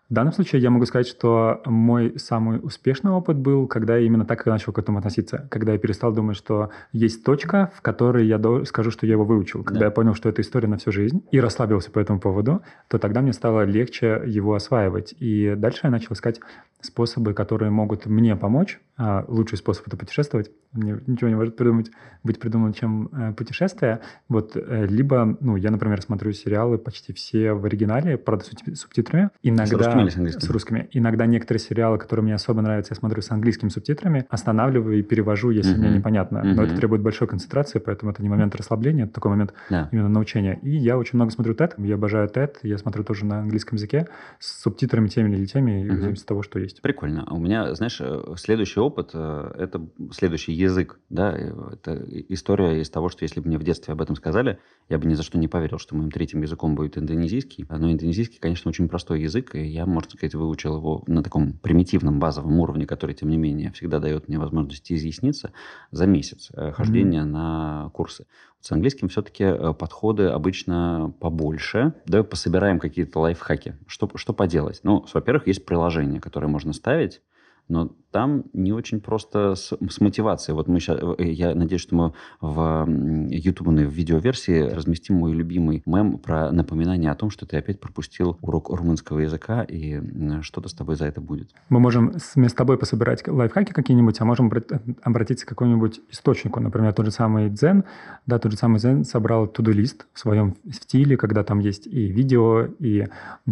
[0.09, 4.25] в данном случае я могу сказать, что мой самый успешный опыт был, когда я именно
[4.25, 8.25] так и начал к этому относиться, когда я перестал думать, что есть точка, в которой
[8.25, 9.63] я скажу, что я его выучил.
[9.63, 9.85] Когда Да.
[9.85, 13.21] я понял, что это история на всю жизнь, и расслабился по этому поводу, то тогда
[13.21, 15.13] мне стало легче его осваивать.
[15.19, 16.39] И дальше я начал искать
[16.81, 18.79] способы, которые могут мне помочь.
[18.97, 20.51] А лучший способ это путешествовать.
[20.73, 21.89] Мне ничего не может придумать,
[22.23, 23.99] быть придумано, чем э, путешествие.
[24.27, 29.29] Вот э, либо, ну, я, например, смотрю сериалы почти все в оригинале, правда, с субтитрами.
[29.41, 30.47] Иногда русскими или с английскими?
[30.47, 30.89] с русскими.
[30.91, 35.49] Иногда некоторые сериалы, которые мне особо нравятся, я смотрю с английскими субтитрами, останавливаю и перевожу,
[35.51, 35.97] если мне Мгм.
[35.97, 36.43] непонятно.
[36.43, 36.61] Но Мгм.
[36.63, 39.89] это требует большой концентрации, поэтому это не момент расслабления, это такой момент Да.
[39.91, 40.59] именно научения.
[40.61, 44.07] И я очень много смотрю TED, я обожаю TED, я смотрю тоже на английском языке
[44.39, 46.81] с субтитрами теми или теми, зависимости от того, что есть.
[46.81, 47.23] Прикольно.
[47.27, 50.99] А у меня, знаешь, э, следующий опыт э,– это следующий язык.
[51.09, 51.33] Да?
[51.37, 54.59] Э, Это история из того, что если бы мне в детстве об этом сказали,
[54.89, 57.65] я бы ни за что не поверил, что моим третьим языком будет индонезийский.
[57.69, 62.19] Но индонезийский, конечно, очень простой язык, и я, можно сказать, выучил его на таком примитивном
[62.19, 65.51] базовом уровне, который, тем не менее, всегда дает мне возможность изъясниться
[65.91, 68.25] за месяц э, хождения на курсы.
[68.61, 71.93] С английским все-таки подходы обычно побольше.
[72.05, 73.77] Давай пособираем какие-то лайфхаки.
[73.87, 74.81] Что, что поделать?
[74.83, 77.21] Ну, во-первых, есть приложение, которое можно ставить,
[77.69, 80.55] но там не очень просто с, с мотивацией.
[80.55, 82.87] Вот мы сейчас, я надеюсь, что мы в
[83.29, 88.69] ютубной видеоверсии разместим мой любимый мем про напоминание о том, что ты опять пропустил урок
[88.69, 90.01] румынского языка, и
[90.41, 91.51] что-то с тобой за это будет.
[91.69, 96.59] Мы можем с, тобой пособирать лайфхаки какие-нибудь, а можем обра- обратиться к какому-нибудь источнику.
[96.59, 97.83] Например, тот же самый Дзен,
[98.25, 102.65] да, тот же самый Дзен собрал to-do-лист в своем стиле, когда там есть и видео,
[102.79, 103.05] и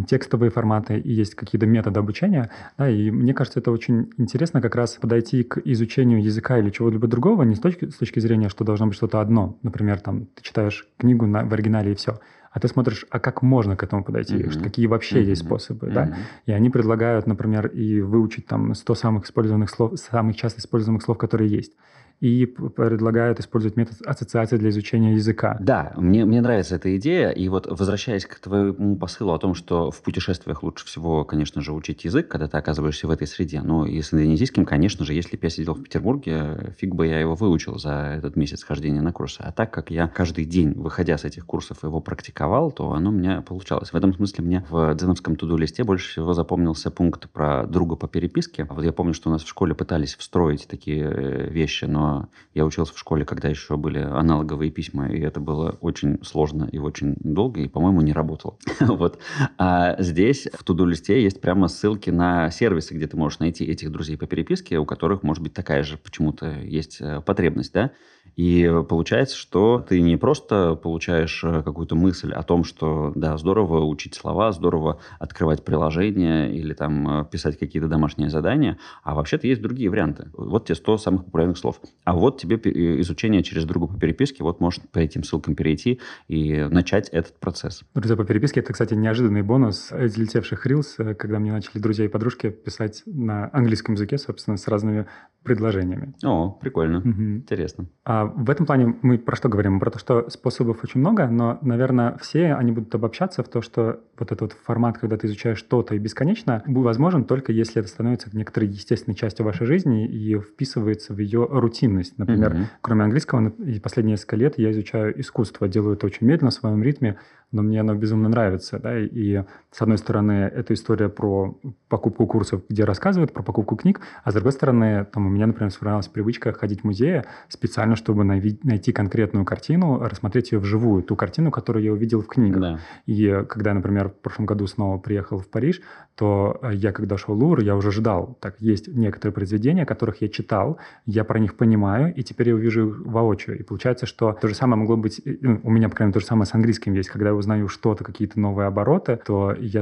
[0.08, 2.49] текстовые форматы, и есть какие-то методы обучения.
[2.77, 7.07] Да, и мне кажется, это очень интересно как раз подойти к изучению языка или чего-либо
[7.07, 9.57] другого не с точки, с точки зрения, что должно быть что-то одно.
[9.63, 12.19] Например, там, ты читаешь книгу на, в оригинале и все.
[12.51, 15.49] А ты смотришь, а как можно к этому подойти, что- какие вообще есть Мгм.
[15.49, 16.05] способы, да?
[16.05, 16.15] Мгм.
[16.47, 21.17] И они предлагают, например, и выучить там 100 самых использованных слов, самых часто используемых слов,
[21.17, 21.73] которые есть.
[22.19, 25.56] И предлагают использовать метод ассоциации для изучения языка.
[25.60, 27.30] Да, мне, мне нравится эта идея.
[27.30, 31.73] И вот возвращаясь к твоему посылу о том, что в путешествиях лучше всего, конечно же,
[31.73, 33.62] учить язык, когда ты оказываешься в этой среде.
[33.62, 37.19] Но и с индонезийским, конечно же, если бы я сидел в Петербурге, фиг бы я
[37.19, 39.41] его выучил за этот месяц хождения на курсы.
[39.41, 43.13] А так как я каждый день, выходя с этих курсов, его практиковал, то оно у
[43.13, 43.93] меня получалось.
[43.93, 48.65] В этом смысле мне в дзеновском туду-листе больше всего запомнился пункт про друга по переписке.
[48.69, 52.06] Вот я помню, что у нас в школе пытались встроить такие э, вещи, но
[52.53, 56.77] я учился в школе, когда еще были аналоговые письма, и это было очень сложно и
[56.77, 58.57] очень долго, и, по-моему, не работало.
[58.79, 59.19] вот.
[59.57, 64.17] А здесь в туду-листе есть прямо ссылки на сервисы, где ты можешь найти этих друзей
[64.17, 67.91] по переписке, у которых, может быть, такая же почему-то есть э, потребность, да?
[68.38, 73.84] И получается, что ты не просто получаешь э, какую-то мысль о том, что, да, здорово
[73.84, 79.60] учить слова, здорово открывать приложения или там э, писать какие-то домашние задания, а вообще-то есть
[79.60, 80.30] другие варианты.
[80.34, 81.82] Вот тебе 100 самых популярных слов.
[82.04, 86.00] А вот тебе э, изучение через друга по переписке, вот можешь по этим ссылкам перейти
[86.28, 87.84] и начать этот процесс.
[87.95, 92.08] Друзья по переписке– это, кстати, неожиданный бонус из летевших Reels, когда мне начали друзья и
[92.08, 95.08] подружки писать на английском языке, собственно, с разными
[95.47, 96.13] предложениями.
[96.23, 97.10] О, прикольно, угу.
[97.10, 97.88] интересно.
[98.05, 99.79] А в этом плане мы про что говорим?
[99.79, 104.01] Про то, что способов очень много, но, наверное, все они будут обобщаться в то, что
[104.17, 108.29] вот этот вот формат, когда ты изучаешь что-то и бесконечно, возможен только если это становится
[108.33, 112.17] некоторой естественной частью вашей жизни и вписывается в ее рутинность.
[112.17, 112.60] Например, угу.
[112.81, 116.83] кроме английского, и последние несколько лет я изучаю искусство, делаю это очень медленно, в своем
[116.83, 117.17] ритме,
[117.51, 118.79] но мне оно безумно нравится.
[118.79, 118.97] Да?
[118.99, 121.57] И, с одной стороны, это история про
[121.88, 125.71] покупку курсов, где рассказывают про покупку книг, а с другой стороны, там у меня, например,
[125.71, 131.52] сформировалась привычка ходить в музеи специально, чтобы найти конкретную картину, рассмотреть ее вживую, ту картину,
[131.52, 132.62] которую я увидел в книгах.
[132.62, 132.80] Да.
[133.06, 135.82] И когда, например, в прошлом году снова приехал в Париж,
[136.15, 138.38] то я, когда шел в Лувр, я уже ждал.
[138.41, 142.89] Так, есть некоторые произведения, которых я читал, я про них понимаю, и теперь я увижу
[142.89, 143.60] их воочию.
[143.60, 146.19] И получается, что то же самое могло быть, ну, у меня, по крайней мере, то
[146.21, 149.82] же самое с английским есть, когда узнаю что-то, какие-то новые обороты, то я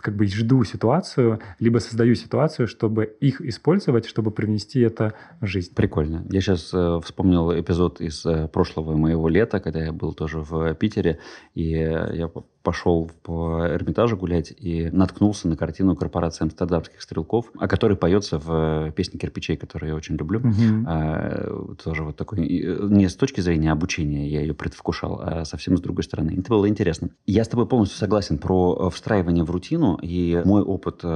[0.00, 5.74] как бы жду ситуацию, либо создаю ситуацию, чтобы их использовать, чтобы привнести это в жизнь.
[5.74, 6.24] Прикольно.
[6.30, 10.74] Я сейчас э, вспомнил эпизод из э, прошлого моего лета, когда я был тоже в
[10.74, 11.18] Питере,
[11.54, 12.30] и я
[12.62, 18.88] пошел по Эрмитажу гулять и наткнулся на картину корпорации амстердамских стрелков, о которой поется в
[18.88, 20.40] э, песне «Кирпичей», которую я очень люблю.
[20.40, 20.84] Угу.
[20.86, 22.40] А, тоже вот такой...
[22.40, 26.36] Не с точки зрения обучения я ее предвкушал, а совсем с другой стороны.
[26.38, 27.10] Это было интересно.
[27.26, 29.98] Я с тобой полностью согласен про встраивание в рутину.
[30.02, 31.08] И мой опыт э,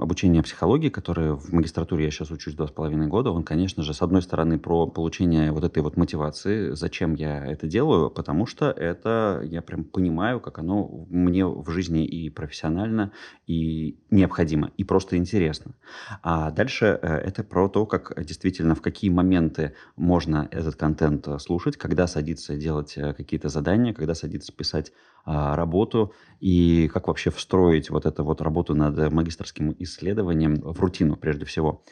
[0.00, 3.92] обучения психологии, который в магистратуре я сейчас учусь два с половиной года, он, конечно же,
[3.92, 6.74] с одной стороны, про получение вот этой вот мотивации.
[6.74, 8.10] Зачем я это делаю?
[8.10, 13.12] Потому что это я прям понимаю, как оно оно мне в жизни и профессионально,
[13.46, 15.74] и необходимо, и просто интересно.
[16.22, 21.38] А дальше э, это про то, как действительно, в какие моменты можно этот контент э,
[21.38, 24.92] слушать, когда садиться делать э, какие-то задания, когда садиться писать
[25.28, 31.16] а, работу и как вообще встроить вот эту вот работу над магистрским исследованием в рутину
[31.16, 31.82] прежде всего.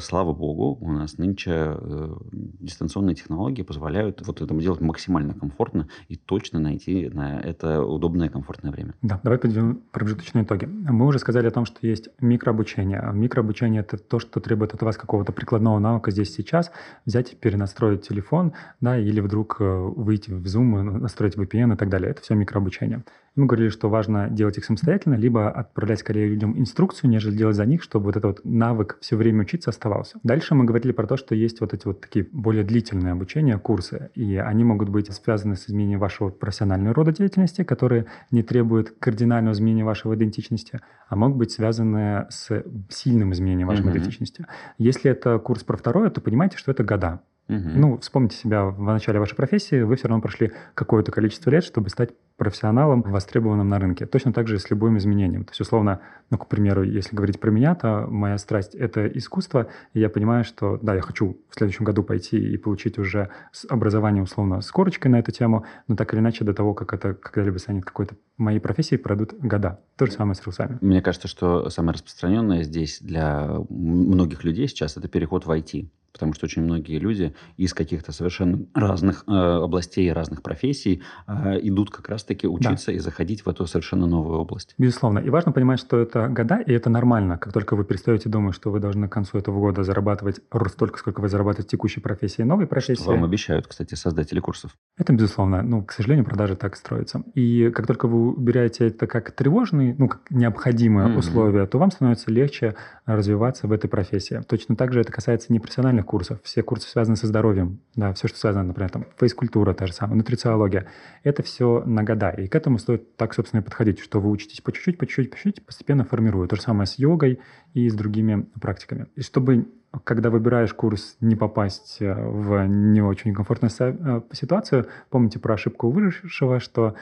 [0.00, 2.14] Слава богу, у нас нынче э,
[2.60, 8.70] дистанционные технологии позволяют вот это делать максимально комфортно и точно найти на это удобное комфортное
[8.70, 8.94] время.
[9.00, 10.66] Да, давай подведем промежуточные итоги.
[10.66, 13.02] Мы уже сказали о том, что есть микрообучение.
[13.14, 16.70] Микрообучение– это то, что требует от вас какого-то прикладного навыка здесь сейчас,
[17.06, 22.10] взять перенастроить телефон, да, или вдруг э, выйти в Zoom, настроить VPN и так далее.
[22.10, 23.04] Это все микрообучение
[23.34, 27.64] мы говорили, что важно делать их самостоятельно, либо отправлять скорее людям инструкцию, нежели делать за
[27.64, 30.18] них, чтобы вот этот вот навык все время учиться оставался.
[30.22, 34.10] Дальше мы говорили про то, что есть вот эти вот такие более длительные обучения, курсы,
[34.14, 39.54] и они могут быть связаны с изменением вашего профессионального рода деятельности, которые не требуют кардинального
[39.54, 43.90] изменения вашего идентичности, а могут быть связаны с сильным изменением вашей mm-hmm.
[43.90, 44.46] идентичности.
[44.78, 47.20] Если это курс про второе, то понимаете, что это года.
[47.48, 47.70] Угу.
[47.74, 51.90] Ну, вспомните себя в начале вашей профессии, вы все равно прошли какое-то количество лет, чтобы
[51.90, 52.10] стать
[52.42, 54.04] профессионалом, востребованным на рынке.
[54.04, 55.44] Точно так же с любым изменением.
[55.44, 59.68] То есть, условно, ну, к примеру, если говорить про меня, то моя страсть– это искусство,
[59.94, 63.28] и я понимаю, что, да, я хочу в следующем году пойти и получить уже
[63.68, 67.14] образование, условно, с корочкой на эту тему, но так или иначе до того, как это
[67.14, 69.78] когда-либо станет какой-то моей профессией, пройдут года.
[69.96, 70.78] То же самое с русами.
[70.80, 76.34] Мне кажется, что самое распространенное здесь для многих людей сейчас– это переход в IT потому
[76.34, 82.08] что очень многие люди из каких-то совершенно разных э, областей, разных профессий э, идут как
[82.08, 82.92] раз-таки учиться да.
[82.92, 84.74] и заходить в эту совершенно новую область.
[84.78, 85.18] Безусловно.
[85.18, 87.38] И важно понимать, что это года, и это нормально.
[87.38, 91.20] Как только вы перестаете думать, что вы должны к концу этого года зарабатывать столько, сколько
[91.20, 93.02] вы зарабатываете в текущей профессии и новой профессии.
[93.02, 94.76] Что вам обещают, кстати, создатели курсов.
[94.96, 95.62] Это безусловно.
[95.62, 97.22] Ну, к сожалению, продажи так строятся.
[97.34, 101.18] И как только вы убираете это как тревожный, ну, как необходимое mm-hmm.
[101.18, 104.40] условие, то вам становится легче развиваться в этой профессии.
[104.48, 108.28] Точно так же это касается непрофессиональных профессиональных курсов, все курсы связаны со здоровьем, да, все,
[108.28, 110.86] что связано, например, там, фейс-культура та же самая, нутрициология,
[111.24, 112.30] это все на года.
[112.30, 115.30] И к этому стоит так, собственно, и подходить, что вы учитесь по чуть-чуть, по чуть-чуть,
[115.30, 116.48] по чуть-чуть, постепенно формируя.
[116.48, 117.40] То же самое с йогой
[117.74, 119.06] и с другими практиками.
[119.16, 119.66] И чтобы
[120.04, 125.90] когда выбираешь курс, не попасть э, в не очень комфортную э, ситуацию, помните про ошибку
[125.90, 126.94] выжившего, что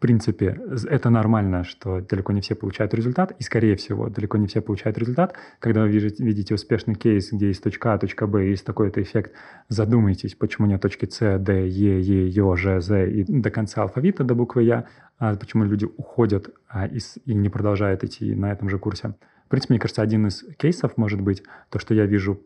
[0.00, 0.58] в принципе,
[0.88, 4.96] это нормально, что далеко не все получают результат, и, скорее всего, далеко не все получают
[4.96, 5.34] результат.
[5.58, 9.32] Когда вы видите успешный кейс, где есть точка А, точка Б, есть такой-то эффект,
[9.68, 14.24] задумайтесь, почему нет точки С, Д, Е, Е, Ё, Ж, З и до конца алфавита,
[14.24, 14.86] до буквы Я,
[15.18, 19.16] а почему люди уходят а, и, и не продолжают идти на этом же курсе.
[19.44, 22.40] В принципе, мне кажется, один из кейсов может быть то, что я вижу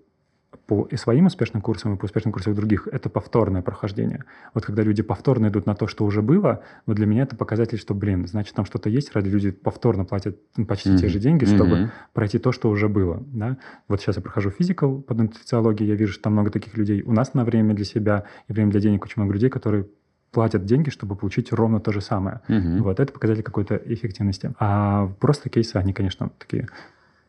[0.67, 4.25] по своим успешным курсам, и по успешным курсам других, это повторное прохождение.
[4.55, 7.79] Вот когда люди повторно идут на то, что уже было, вот для меня это показатель,
[7.79, 10.39] что, блин, значит, там что-то есть, ради люди повторно платят
[10.69, 10.99] почти mm-hmm.
[10.99, 11.89] те же деньги, чтобы mm-hmm.
[12.13, 13.23] пройти то, что уже было.
[13.27, 13.59] Да?
[13.89, 17.03] Вот сейчас я прохожу физикал по нутрициологии, я вижу, что там много таких людей.
[17.03, 19.87] У нас на время для себя и время для денег очень много людей, которые
[20.35, 22.41] платят деньги, чтобы получить ровно то же самое.
[22.49, 22.83] Угу.
[22.83, 24.53] Вот это показатель какой-то эффективности.
[24.59, 26.69] А просто кейсы, они, конечно, такие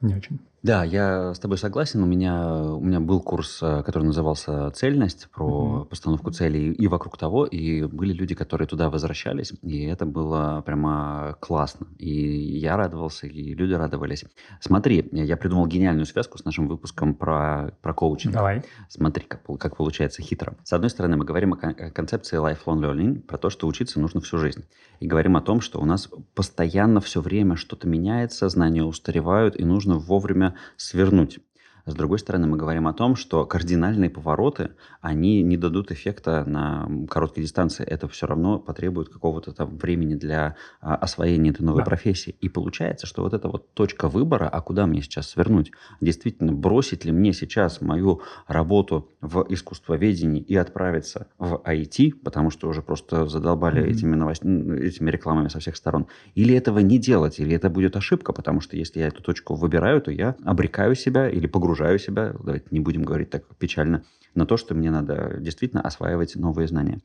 [0.01, 0.39] не очень.
[0.65, 2.01] Да, я с тобой согласен.
[2.01, 5.85] У меня, у меня был курс, э, который назывался «Цельность», про угу.
[5.85, 7.45] постановку целей и вокруг того.
[7.45, 9.53] И были люди, которые туда возвращались.
[9.61, 11.85] И это было прямо классно.
[11.99, 14.25] И я радовался, и люди радовались.
[14.59, 18.33] Смотри, я придумал гениальную связку с нашим выпуском про, про коучинг.
[18.33, 18.63] Давай.
[18.89, 20.55] Смотри, как, как получается хитро.
[20.63, 21.57] С одной стороны, мы говорим о
[21.91, 24.65] концепции lifelong learning, про то, что учиться нужно всю жизнь.
[24.99, 29.63] И говорим о том, что у нас постоянно все время что-то меняется, знания устаревают, и
[29.63, 31.39] нужно вовремя свернуть.
[31.85, 36.89] С другой стороны, мы говорим о том, что кардинальные повороты, они не дадут эффекта на
[37.07, 37.85] короткой дистанции.
[37.85, 41.85] Это все равно потребует какого-то там времени для а, освоения этой новой да.
[41.85, 42.35] профессии.
[42.41, 45.71] И получается, что вот эта вот точка выбора, а куда мне сейчас свернуть?
[46.01, 52.67] Действительно, бросить ли мне сейчас мою работу в искусствоведении и отправиться в IT, потому что
[52.67, 53.91] уже просто задолбали mm-hmm.
[53.91, 54.43] этими, новост...
[54.43, 56.07] этими рекламами со всех сторон?
[56.33, 57.39] Или этого не делать?
[57.39, 58.33] Или это будет ошибка?
[58.33, 62.33] Потому что если я эту точку выбираю, то я обрекаю себя или погружаю погружаю себя,
[62.43, 64.03] давайте не будем говорить так печально,
[64.33, 67.01] на то, что мне надо действительно осваивать новые знания.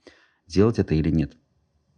[0.46, 1.32] Делать это или нет?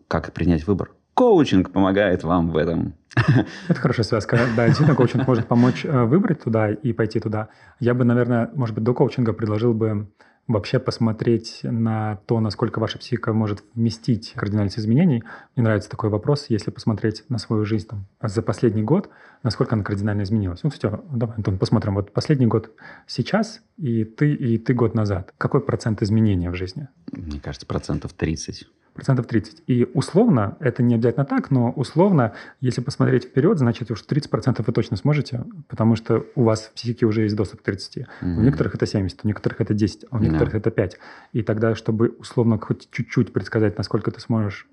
[0.09, 0.95] Как принять выбор?
[1.15, 2.95] Коучинг помогает вам в этом.
[3.69, 4.39] Это хорошая связка.
[4.57, 7.49] Да, действительно, коучинг может помочь э, выбрать туда и пойти туда.
[7.81, 10.09] Я бы, наверное, может быть, до коучинга предложил бы
[10.49, 15.23] вообще посмотреть на то, насколько ваша психика может вместить кардинальность изменений.
[15.55, 19.09] Мне нравится такой вопрос, если посмотреть на свою жизнь там, за последний год,
[19.43, 20.63] насколько она кардинально изменилась.
[20.63, 21.95] Ну, кстати, давай, Антон, посмотрим.
[21.95, 22.73] Вот последний год
[23.07, 25.33] сейчас и ты, и ты год назад.
[25.39, 26.89] Какой процент изменения в жизни?
[27.13, 29.63] Мне кажется, процентов 30 процентов 30.
[29.67, 34.67] И условно, это не обязательно так, но условно, если посмотреть вперед, значит, уж 30 процентов
[34.67, 37.97] вы точно сможете, потому что у вас в психике уже есть доступ к 30.
[37.97, 38.07] Mm-hmm.
[38.23, 40.59] У некоторых это 70, у некоторых это 10, а у некоторых yeah.
[40.59, 40.99] это 5.
[41.33, 44.67] И тогда, чтобы условно хоть чуть-чуть предсказать, насколько ты сможешь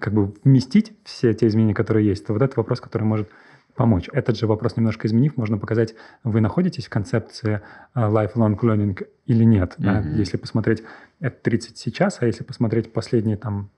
[0.00, 3.28] как бы вместить все те изменения, которые есть, то вот это вопрос, который может
[3.78, 4.08] помочь.
[4.12, 7.60] Этот же вопрос немножко изменив, можно показать, вы находитесь в концепции
[7.94, 9.76] э, lifelong learning или нет.
[9.78, 9.84] Mm-hmm.
[9.84, 10.00] Да?
[10.00, 10.82] Если посмотреть
[11.20, 13.70] это 30 сейчас, а если посмотреть последние там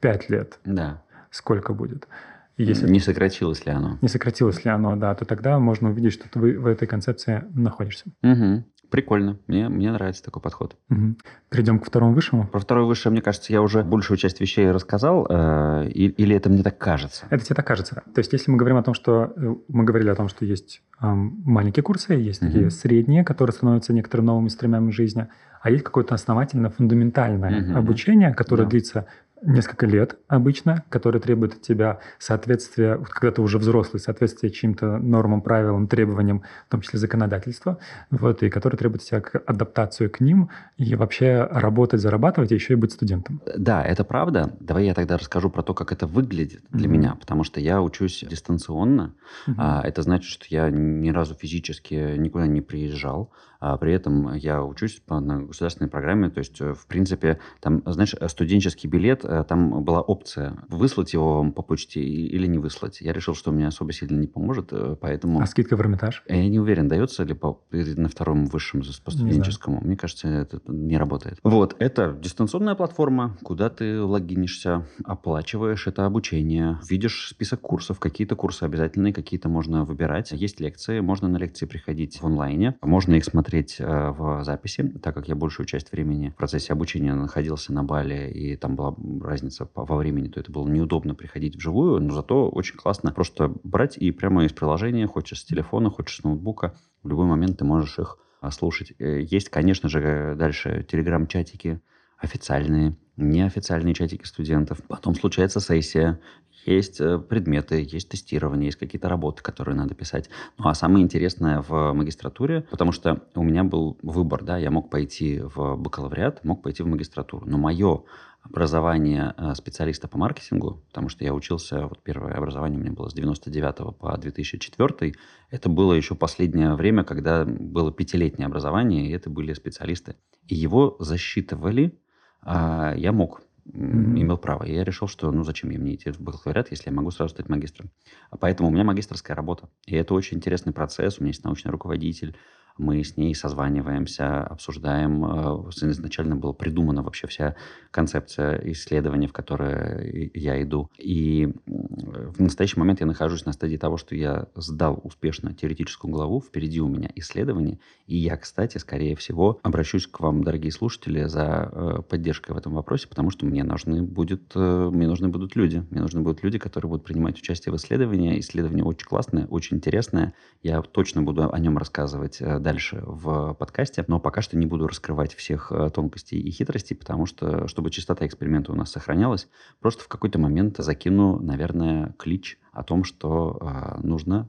[0.00, 1.02] 5 лет, да.
[1.30, 2.08] сколько будет?
[2.56, 3.98] Если не сократилось ли оно?
[4.00, 8.06] Не сократилось ли оно, да, то тогда можно увидеть, что ты в этой концепции находишься.
[8.22, 8.64] Угу.
[8.92, 9.38] Прикольно.
[9.46, 10.76] Мне, мне нравится такой подход.
[10.90, 11.16] Угу.
[11.48, 12.46] Перейдем к второму высшему.
[12.46, 15.26] Про второе высшее, мне кажется, я уже большую часть вещей рассказал.
[15.30, 17.24] Э, или это мне так кажется?
[17.30, 18.02] Это тебе так кажется.
[18.14, 19.32] То есть, если мы говорим о том, что...
[19.34, 22.52] Э, мы говорили о том, что есть э, маленькие курсы, есть угу.
[22.52, 25.26] такие средние, которые становятся некоторыми новыми стремями жизни,
[25.62, 27.78] а есть какое-то основательно фундаментальное угу.
[27.78, 28.68] обучение, которое да.
[28.68, 29.06] длится
[29.42, 35.42] несколько лет обычно, которые требуют от тебя соответствия, когда ты уже взрослый, соответствия чьим-то нормам,
[35.42, 37.78] правилам, требованиям, в том числе законодательства,
[38.10, 42.74] вот, и которые требуют от тебя адаптацию к ним и вообще работать, зарабатывать, и еще
[42.74, 43.40] и быть студентом.
[43.56, 44.54] Да, это правда.
[44.60, 46.90] Давай я тогда расскажу про то, как это выглядит для mm-hmm.
[46.90, 49.14] меня, потому что я учусь дистанционно.
[49.46, 49.54] Mm-hmm.
[49.58, 53.30] А, это значит, что я ни разу физически никуда не приезжал,
[53.62, 57.80] а при этом я учусь по, на государственной программе, то есть, э, в принципе, там,
[57.86, 63.00] знаешь, студенческий билет, э, там была опция выслать его вам по почте или не выслать.
[63.00, 65.40] Я решил, что мне особо сильно не поможет, э, поэтому...
[65.40, 66.24] А скидка в Эрмитаж?
[66.26, 69.80] Я не уверен, дается ли по, на втором высшем по студенческому.
[69.80, 71.38] Мне кажется, это не работает.
[71.44, 78.64] Вот, это дистанционная платформа, куда ты логинишься, оплачиваешь это обучение, видишь список курсов, какие-то курсы
[78.64, 80.32] обязательные, какие-то можно выбирать.
[80.32, 84.82] Есть лекции, можно на лекции приходить в онлайне, можно их смотреть смотреть э, в записи,
[85.02, 88.96] так как я большую часть времени в процессе обучения находился на Бали, и там была
[89.22, 93.98] разница во времени, то это было неудобно приходить вживую, но зато очень классно просто брать
[93.98, 97.98] и прямо из приложения, хочешь с телефона, хочешь с ноутбука, в любой момент ты можешь
[97.98, 98.16] их
[98.50, 98.94] слушать.
[98.98, 101.80] Есть, конечно же, дальше телеграм-чатики
[102.22, 104.78] официальные, неофициальные чатики студентов.
[104.88, 106.20] Потом случается сессия,
[106.64, 110.30] есть э, предметы, есть тестирование, есть какие-то работы, которые надо писать.
[110.58, 114.88] Ну, а самое интересное в магистратуре, потому что у меня был выбор, да, я мог
[114.88, 117.46] пойти в бакалавриат, мог пойти в магистратуру.
[117.46, 118.04] Но мое
[118.42, 123.08] образование э, специалиста по маркетингу, потому что я учился, вот первое образование у меня было
[123.08, 125.14] с 99 по 2004,
[125.50, 130.16] это было еще последнее время, когда было пятилетнее образование, и это были специалисты.
[130.48, 131.98] И его засчитывали,
[132.42, 134.20] а я мог mm-hmm.
[134.20, 134.64] имел право.
[134.64, 137.48] И я решил, что ну зачем мне идти в бакалавриат, если я могу сразу стать
[137.48, 137.90] магистром.
[138.30, 139.68] А поэтому у меня магистрская работа.
[139.86, 141.18] И это очень интересный процесс.
[141.18, 142.36] У меня есть научный руководитель,
[142.78, 145.24] мы с ней созваниваемся, обсуждаем.
[145.24, 147.56] Э, изначально была придумана вообще вся
[147.90, 150.90] концепция исследования, в которое я иду.
[150.98, 156.40] И в настоящий момент я нахожусь на стадии того, что я сдал успешно теоретическую главу,
[156.40, 161.70] впереди у меня исследование, и я, кстати, скорее всего, обращусь к вам, дорогие слушатели, за
[161.72, 165.84] э, поддержкой в этом вопросе, потому что мне нужны, будет, э, мне нужны будут люди.
[165.90, 168.38] Мне нужны будут люди, которые будут принимать участие в исследовании.
[168.40, 170.34] Исследование очень классное, очень интересное.
[170.62, 175.34] Я точно буду о нем рассказывать дальше в подкасте, но пока что не буду раскрывать
[175.34, 179.48] всех э, тонкостей и хитростей, потому что, чтобы частота эксперимента у нас сохранялась,
[179.80, 184.48] просто в какой-то момент закину, наверное, клич о том, что э, нужно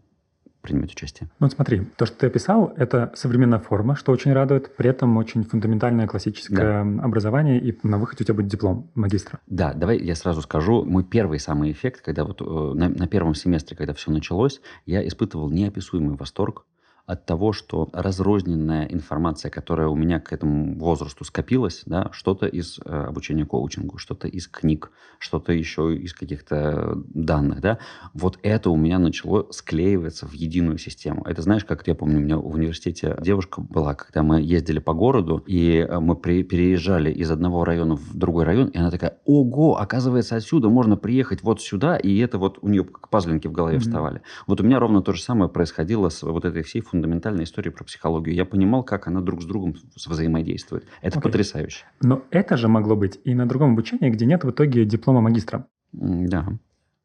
[0.64, 1.30] принимать участие.
[1.40, 5.44] Ну, смотри, то, что ты описал, это современная форма, что очень радует, при этом очень
[5.44, 7.04] фундаментальное классическое да.
[7.04, 9.40] образование, и на выходе у тебя будет диплом магистра.
[9.46, 13.36] Да, давай я сразу скажу, мой первый самый эффект, когда вот э, на, на первом
[13.36, 16.66] семестре, когда все началось, я испытывал неописуемый восторг,
[17.06, 22.80] от того, что разрозненная информация, которая у меня к этому возрасту скопилась, да, что-то из
[22.80, 27.80] э, обучения коучингу, что-то из книг, что-то еще из каких-то данных, да,
[28.14, 31.24] вот это у меня начало склеиваться в единую систему.
[31.26, 34.94] Это знаешь, как я помню, у меня в университете девушка была, когда мы ездили по
[34.94, 39.18] городу, и э, мы при, переезжали из одного района в другой район, и она такая,
[39.26, 43.52] ого, оказывается, отсюда можно приехать вот сюда, и это вот у нее как пазлинки в
[43.52, 43.82] голове mm-hmm.
[43.82, 44.22] вставали.
[44.48, 47.84] Вот у меня ровно то же самое происходило с вот этой всей фундаментальной истории про
[47.84, 48.36] психологию.
[48.36, 50.86] Я понимал, как она друг с другом взаимодействует.
[51.02, 51.24] Это okay.
[51.24, 51.86] потрясающе.
[52.02, 55.66] Но это же могло быть и на другом обучении, где нет в итоге диплома магистра.
[55.92, 56.48] Да.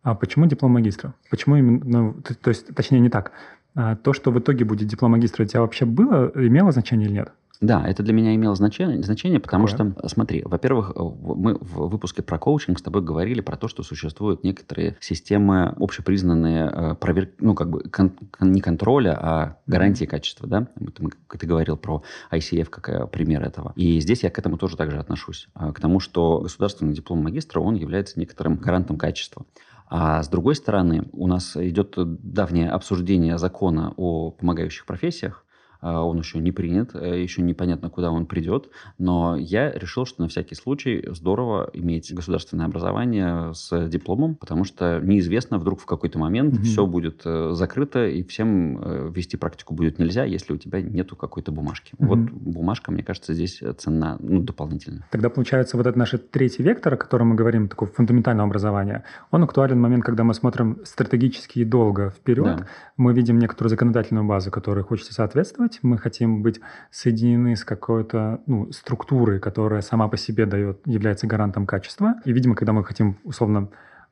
[0.03, 1.15] А почему диплом магистра?
[1.31, 3.33] Почему именно, ну, то, то есть, точнее, не так.
[3.75, 7.15] А то, что в итоге будет диплом магистра, у тебя вообще было, имело значение или
[7.15, 7.33] нет?
[7.61, 9.93] Да, это для меня имело значение, значение потому Какое?
[9.93, 14.45] что, смотри, во-первых, мы в выпуске про коучинг с тобой говорили про то, что существуют
[14.45, 20.69] некоторые системы общепризнанные э, проверки, ну, как бы кон, не контроля, а гарантии качества, да?
[20.79, 23.73] Ты, ты говорил про ICF как э, пример этого.
[23.75, 25.49] И здесь я к этому тоже также отношусь.
[25.57, 29.45] Э, к тому, что государственный диплом магистра, он является некоторым гарантом качества.
[29.91, 35.45] А с другой стороны, у нас идет давнее обсуждение закона о помогающих профессиях,
[35.81, 38.69] он еще не принят, э, еще непонятно, куда он придет,
[38.99, 45.01] но я решил, что на всякий случай здорово иметь государственное образование с дипломом, потому что
[45.01, 46.63] неизвестно, вдруг в какой-то момент mm-hmm.
[46.63, 51.17] все будет э, закрыто, и всем э, вести практику будет нельзя, если у тебя нету
[51.17, 51.95] какой-то бумажки.
[51.95, 52.07] Mm-hmm.
[52.07, 55.05] Вот бумажка, мне кажется, здесь цена ну, дополнительно.
[55.11, 59.45] Тогда получается вот этот наш третий вектор, о котором мы говорим, такое фундаментальное образование, он
[59.45, 62.67] актуален в момент, когда мы смотрим стратегически и долго вперед, да.
[62.97, 66.61] мы видим некоторую законодательную базу, которой хочется соответствовать, делать, мы хотим быть
[66.91, 72.15] соединены с какой-то ну, структурой, которая сама по себе дает, является гарантом качества.
[72.25, 73.69] И, видимо, когда мы хотим условно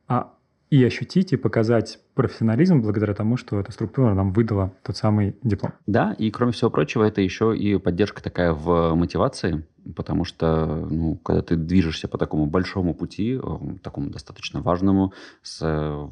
[0.08, 0.32] а,
[0.70, 5.72] и ощутить, и показать профессионализм благодаря тому, что эта структура нам выдала тот самый диплом.
[5.86, 11.16] Да, и кроме всего прочего, это еще и поддержка такая в мотивации, потому что, ну,
[11.16, 15.12] когда ты движешься по такому большому пути, э, такому достаточно важному,
[15.42, 15.60] с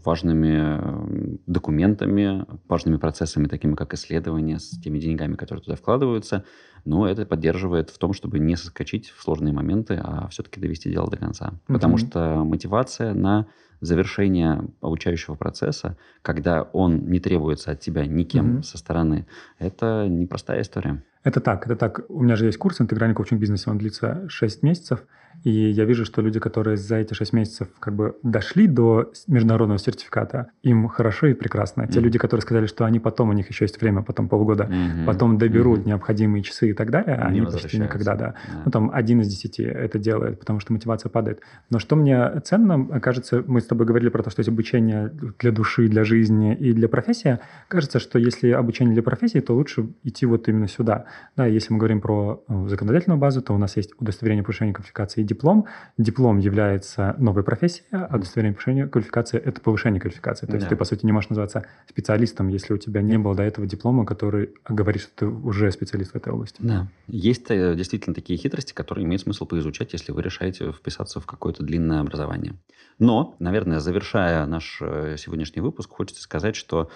[0.04, 6.44] важными документами, важными процессами, такими как исследования, с теми деньгами, которые туда вкладываются,
[6.84, 11.10] ну, это поддерживает в том, чтобы не соскочить в сложные моменты, а все-таки довести дело
[11.10, 11.52] до конца.
[11.52, 11.72] Mm-hmm.
[11.72, 13.46] Потому что мотивация на
[13.80, 18.62] завершение обучающего процесса, когда он не требуется от тебя никем mm-hmm.
[18.62, 19.26] со стороны,
[19.58, 21.02] это непростая история.
[21.24, 22.04] Это так, это так.
[22.08, 25.04] У меня же есть курс «Интегральный коучинг бизнеса», он длится 6 месяцев,
[25.44, 29.78] и я вижу, что люди, которые за эти 6 месяцев как бы дошли до международного
[29.78, 31.82] сертификата, им хорошо и прекрасно.
[31.82, 31.92] Mm-hmm.
[31.92, 35.04] Те люди, которые сказали, что они потом, у них еще есть время, потом полгода, mm-hmm.
[35.04, 35.88] потом доберут mm-hmm.
[35.88, 38.24] необходимые часы и так далее, они почти никогда, да.
[38.24, 38.62] Yeah.
[38.64, 41.40] Ну, там один из десяти это делает, потому что мотивация падает.
[41.68, 45.52] Но что мне ценно, кажется, мы с тобой говорили про то, что есть обучение для
[45.52, 47.38] души, для жизни и для профессии.
[47.68, 51.04] Кажется, что если обучение для профессии, то лучше идти вот именно сюда.
[51.36, 55.20] Да, если мы говорим про э, законодательную базу, то у нас есть удостоверение повышения квалификации
[55.20, 55.66] и диплом.
[55.98, 60.46] Диплом является новой профессией, а удостоверение повышения квалификации– это повышение квалификации.
[60.46, 60.70] То есть Да.
[60.70, 64.06] ты, по сути, не можешь называться специалистом, если у тебя не было до этого диплома,
[64.06, 66.56] который говорит, что ты уже специалист в этой области.
[66.60, 66.88] Да.
[67.08, 71.62] Есть э, действительно такие хитрости, которые имеет смысл поизучать, если вы решаете вписаться в какое-то
[71.62, 72.54] длинное образование.
[72.98, 76.90] Но, наверное, завершая наш э, сегодняшний выпуск, хочется сказать, что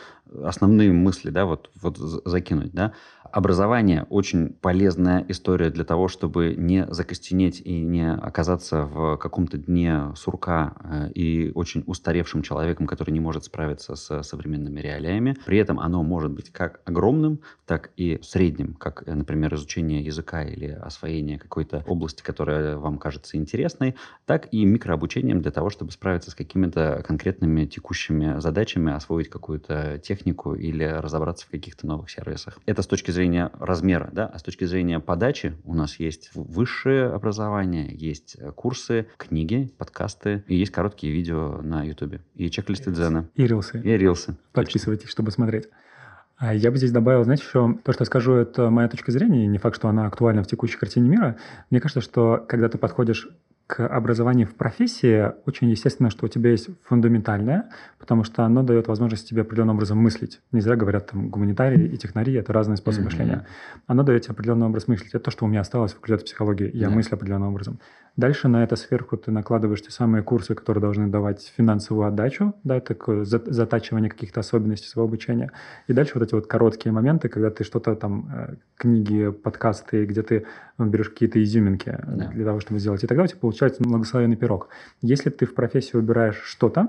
[0.45, 2.93] основные мысли, да, вот, вот закинуть, да,
[3.33, 10.12] образование очень полезная история для того, чтобы не закостенеть и не оказаться в каком-то дне
[10.16, 15.37] сурка э, и очень устаревшим человеком, который не может справиться с современными реалиями.
[15.45, 20.43] При этом оно может быть как огромным, так и средним, как, э, например, изучение языка
[20.43, 23.95] или освоение какой-то области, которая вам кажется интересной,
[24.26, 30.55] так и микрообучением для того, чтобы справиться с какими-то конкретными текущими задачами, освоить какую-то технику
[30.55, 32.59] или разобраться в каких-то новых сервисах.
[32.66, 33.18] Это с точки зрения
[33.59, 39.07] размера, да, а с точки зрения подачи у нас есть высшее образование, есть э, курсы,
[39.16, 43.29] книги, подкасты и есть короткие видео на YouTube и чек-листы Дзена.
[43.35, 43.81] И рилсы.
[43.81, 44.37] И рилсы.
[44.53, 45.69] Подписывайтесь, чтобы смотреть.
[46.39, 49.47] А Я бы здесь добавил, знаете, еще то, что я скажу, это моя точка зрения,
[49.49, 51.37] не факт, что она актуальна в текущей картине мира.
[51.71, 53.29] Мне кажется, что когда ты подходишь
[53.69, 58.89] к образованию в профессии, очень естественно, что у тебя есть фундаментальное, потому что оно дает
[58.89, 60.41] возможность тебе определенным образом мыслить.
[60.53, 63.12] Не зря говорят, там, гуманитарии и технарии– это разные способы Мгм.
[63.12, 63.47] мышления.
[63.87, 65.11] Оно дает тебе определенный образ мыслить.
[65.11, 66.71] Это то, что у меня осталось в факультете психологии.
[66.75, 66.95] Я Да.
[66.95, 67.79] мыслю определенным образом.
[68.16, 72.81] Дальше на это сверху ты накладываешь те самые курсы, которые должны давать финансовую отдачу, да,
[72.81, 75.53] такое за- затачивание каких-то особенностей своего обучения.
[75.89, 80.23] И дальше вот эти вот короткие моменты, когда ты что-то там, э, книги, подкасты, где
[80.23, 80.47] ты
[80.79, 82.29] берешь какие-то изюминки Да.
[82.29, 83.05] для того, чтобы сделать.
[83.05, 84.69] И тогда у тебя получается благословенный пирог.
[85.03, 86.89] Если ты в профессии выбираешь что-то,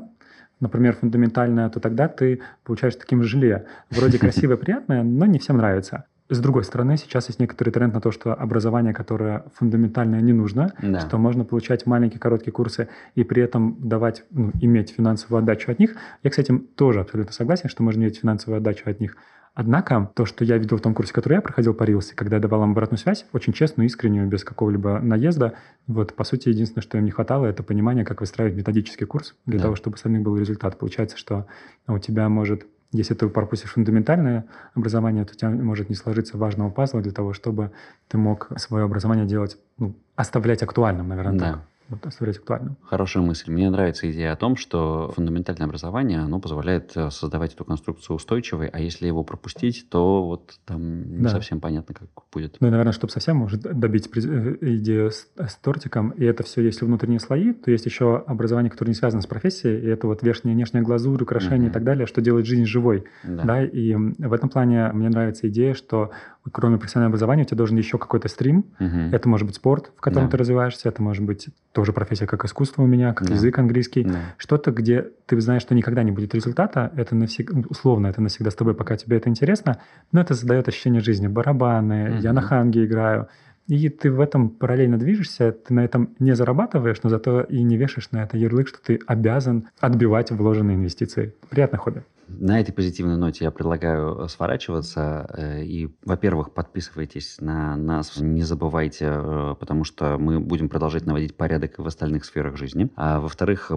[0.59, 3.65] например, фундаментальное, то тогда ты получаешь таким желе.
[3.89, 6.05] Вроде красивое, приятное, но не всем нравится.
[6.31, 10.73] С другой стороны, сейчас есть некоторый тренд на то, что образование, которое фундаментальное, не нужно,
[10.79, 10.99] Да.
[10.99, 15.79] что можно получать маленькие короткие курсы и при этом давать, ну, иметь финансовую отдачу от
[15.79, 15.95] них.
[16.21, 19.17] Я, кстати, тоже абсолютно согласен, что можно иметь финансовую отдачу от них.
[19.55, 22.41] Однако то, что я видел в том курсе, который я проходил по Рилсе, когда я
[22.41, 25.53] давал им обратную связь, очень честную, искреннюю, без какого-либо наезда,
[25.87, 29.57] вот, по сути, единственное, что им не хватало, это понимание, как выстраивать методический курс для
[29.57, 29.63] Да.
[29.63, 30.77] того, чтобы самих был результат.
[30.77, 31.47] Получается, что
[31.87, 36.69] у тебя может если ты пропустишь фундаментальное образование, то у тебя может не сложиться важного
[36.69, 37.71] пазла для того, чтобы
[38.07, 41.45] ты мог свое образование делать, ну, оставлять актуальным, наверное, Да.
[41.53, 41.59] так.
[41.89, 42.77] Вот, оставлять актуальным.
[42.83, 43.51] Хорошая мысль.
[43.51, 48.67] Мне нравится идея о том, что фундаментальное образование, оно позволяет э, создавать эту конструкцию устойчивой,
[48.67, 51.29] а если его пропустить, то вот там не Да.
[51.29, 52.57] совсем понятно, как будет.
[52.59, 56.61] Ну и, наверное, чтобы совсем может добить э, идею с, с тортиком, и это все,
[56.61, 60.21] если внутренние слои, то есть еще образование, которое не связано с профессией, и это вот
[60.21, 61.69] верхняя и внешняя глазурь, украшения Мгм.
[61.69, 63.05] и так далее, что делает жизнь живой.
[63.23, 63.43] Да.
[63.43, 66.11] Да, и в этом плане мне нравится идея, что
[66.51, 68.65] кроме профессионального образования у тебя должен еще какой-то стрим.
[68.79, 69.13] Мгм.
[69.13, 70.31] Это может быть спорт, в котором Да.
[70.31, 73.33] ты развиваешься, это может быть тоже профессия как искусство у меня, как Да.
[73.35, 74.03] язык английский.
[74.03, 74.15] Да.
[74.37, 78.55] Что-то, где ты знаешь, что никогда не будет результата, это навсегда, условно, это навсегда с
[78.55, 79.79] тобой, пока тебе это интересно,
[80.11, 81.27] но это создает ощущение жизни.
[81.27, 82.35] Барабаны, я Мгм.
[82.35, 83.27] на ханге играю.
[83.67, 87.77] И ты в этом параллельно движешься, ты на этом не зарабатываешь, но зато и не
[87.77, 91.35] вешаешь на это ярлык, что ты обязан отбивать вложенные инвестиции.
[91.51, 92.01] Приятное хобби.
[92.31, 95.27] На этой позитивной ноте я предлагаю сворачиваться.
[95.35, 101.35] э, И, во-первых, подписывайтесь на нас, не забывайте, э, потому что мы будем продолжать наводить
[101.35, 102.91] порядок в остальных сферах жизни.
[102.95, 103.71] А во-вторых,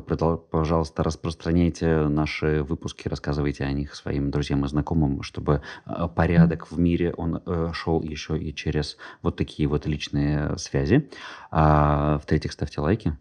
[0.51, 6.79] пожалуйста, распространяйте наши выпуски, рассказывайте о них своим друзьям и знакомым, чтобы э, порядок в
[6.79, 11.09] мире, он э, шел еще и через вот такие вот личные связи.
[11.51, 13.17] А в-третьих, ставьте лайки.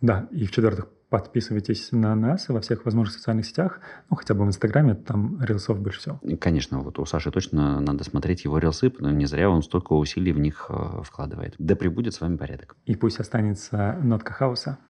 [0.00, 3.78] Да, и в-четвертых, подписывайтесь на нас во всех возможных социальных сетях,
[4.10, 6.20] ну, хотя бы в Инстаграме, там рилсов больше всего.
[6.40, 10.32] Конечно, вот у Саши точно надо смотреть его рилсы, что не зря он столько усилий
[10.32, 11.54] в них э, вкладывает.
[11.58, 12.74] Да пребудет с вами порядок.
[12.84, 14.78] И пусть останется нотка хаоса.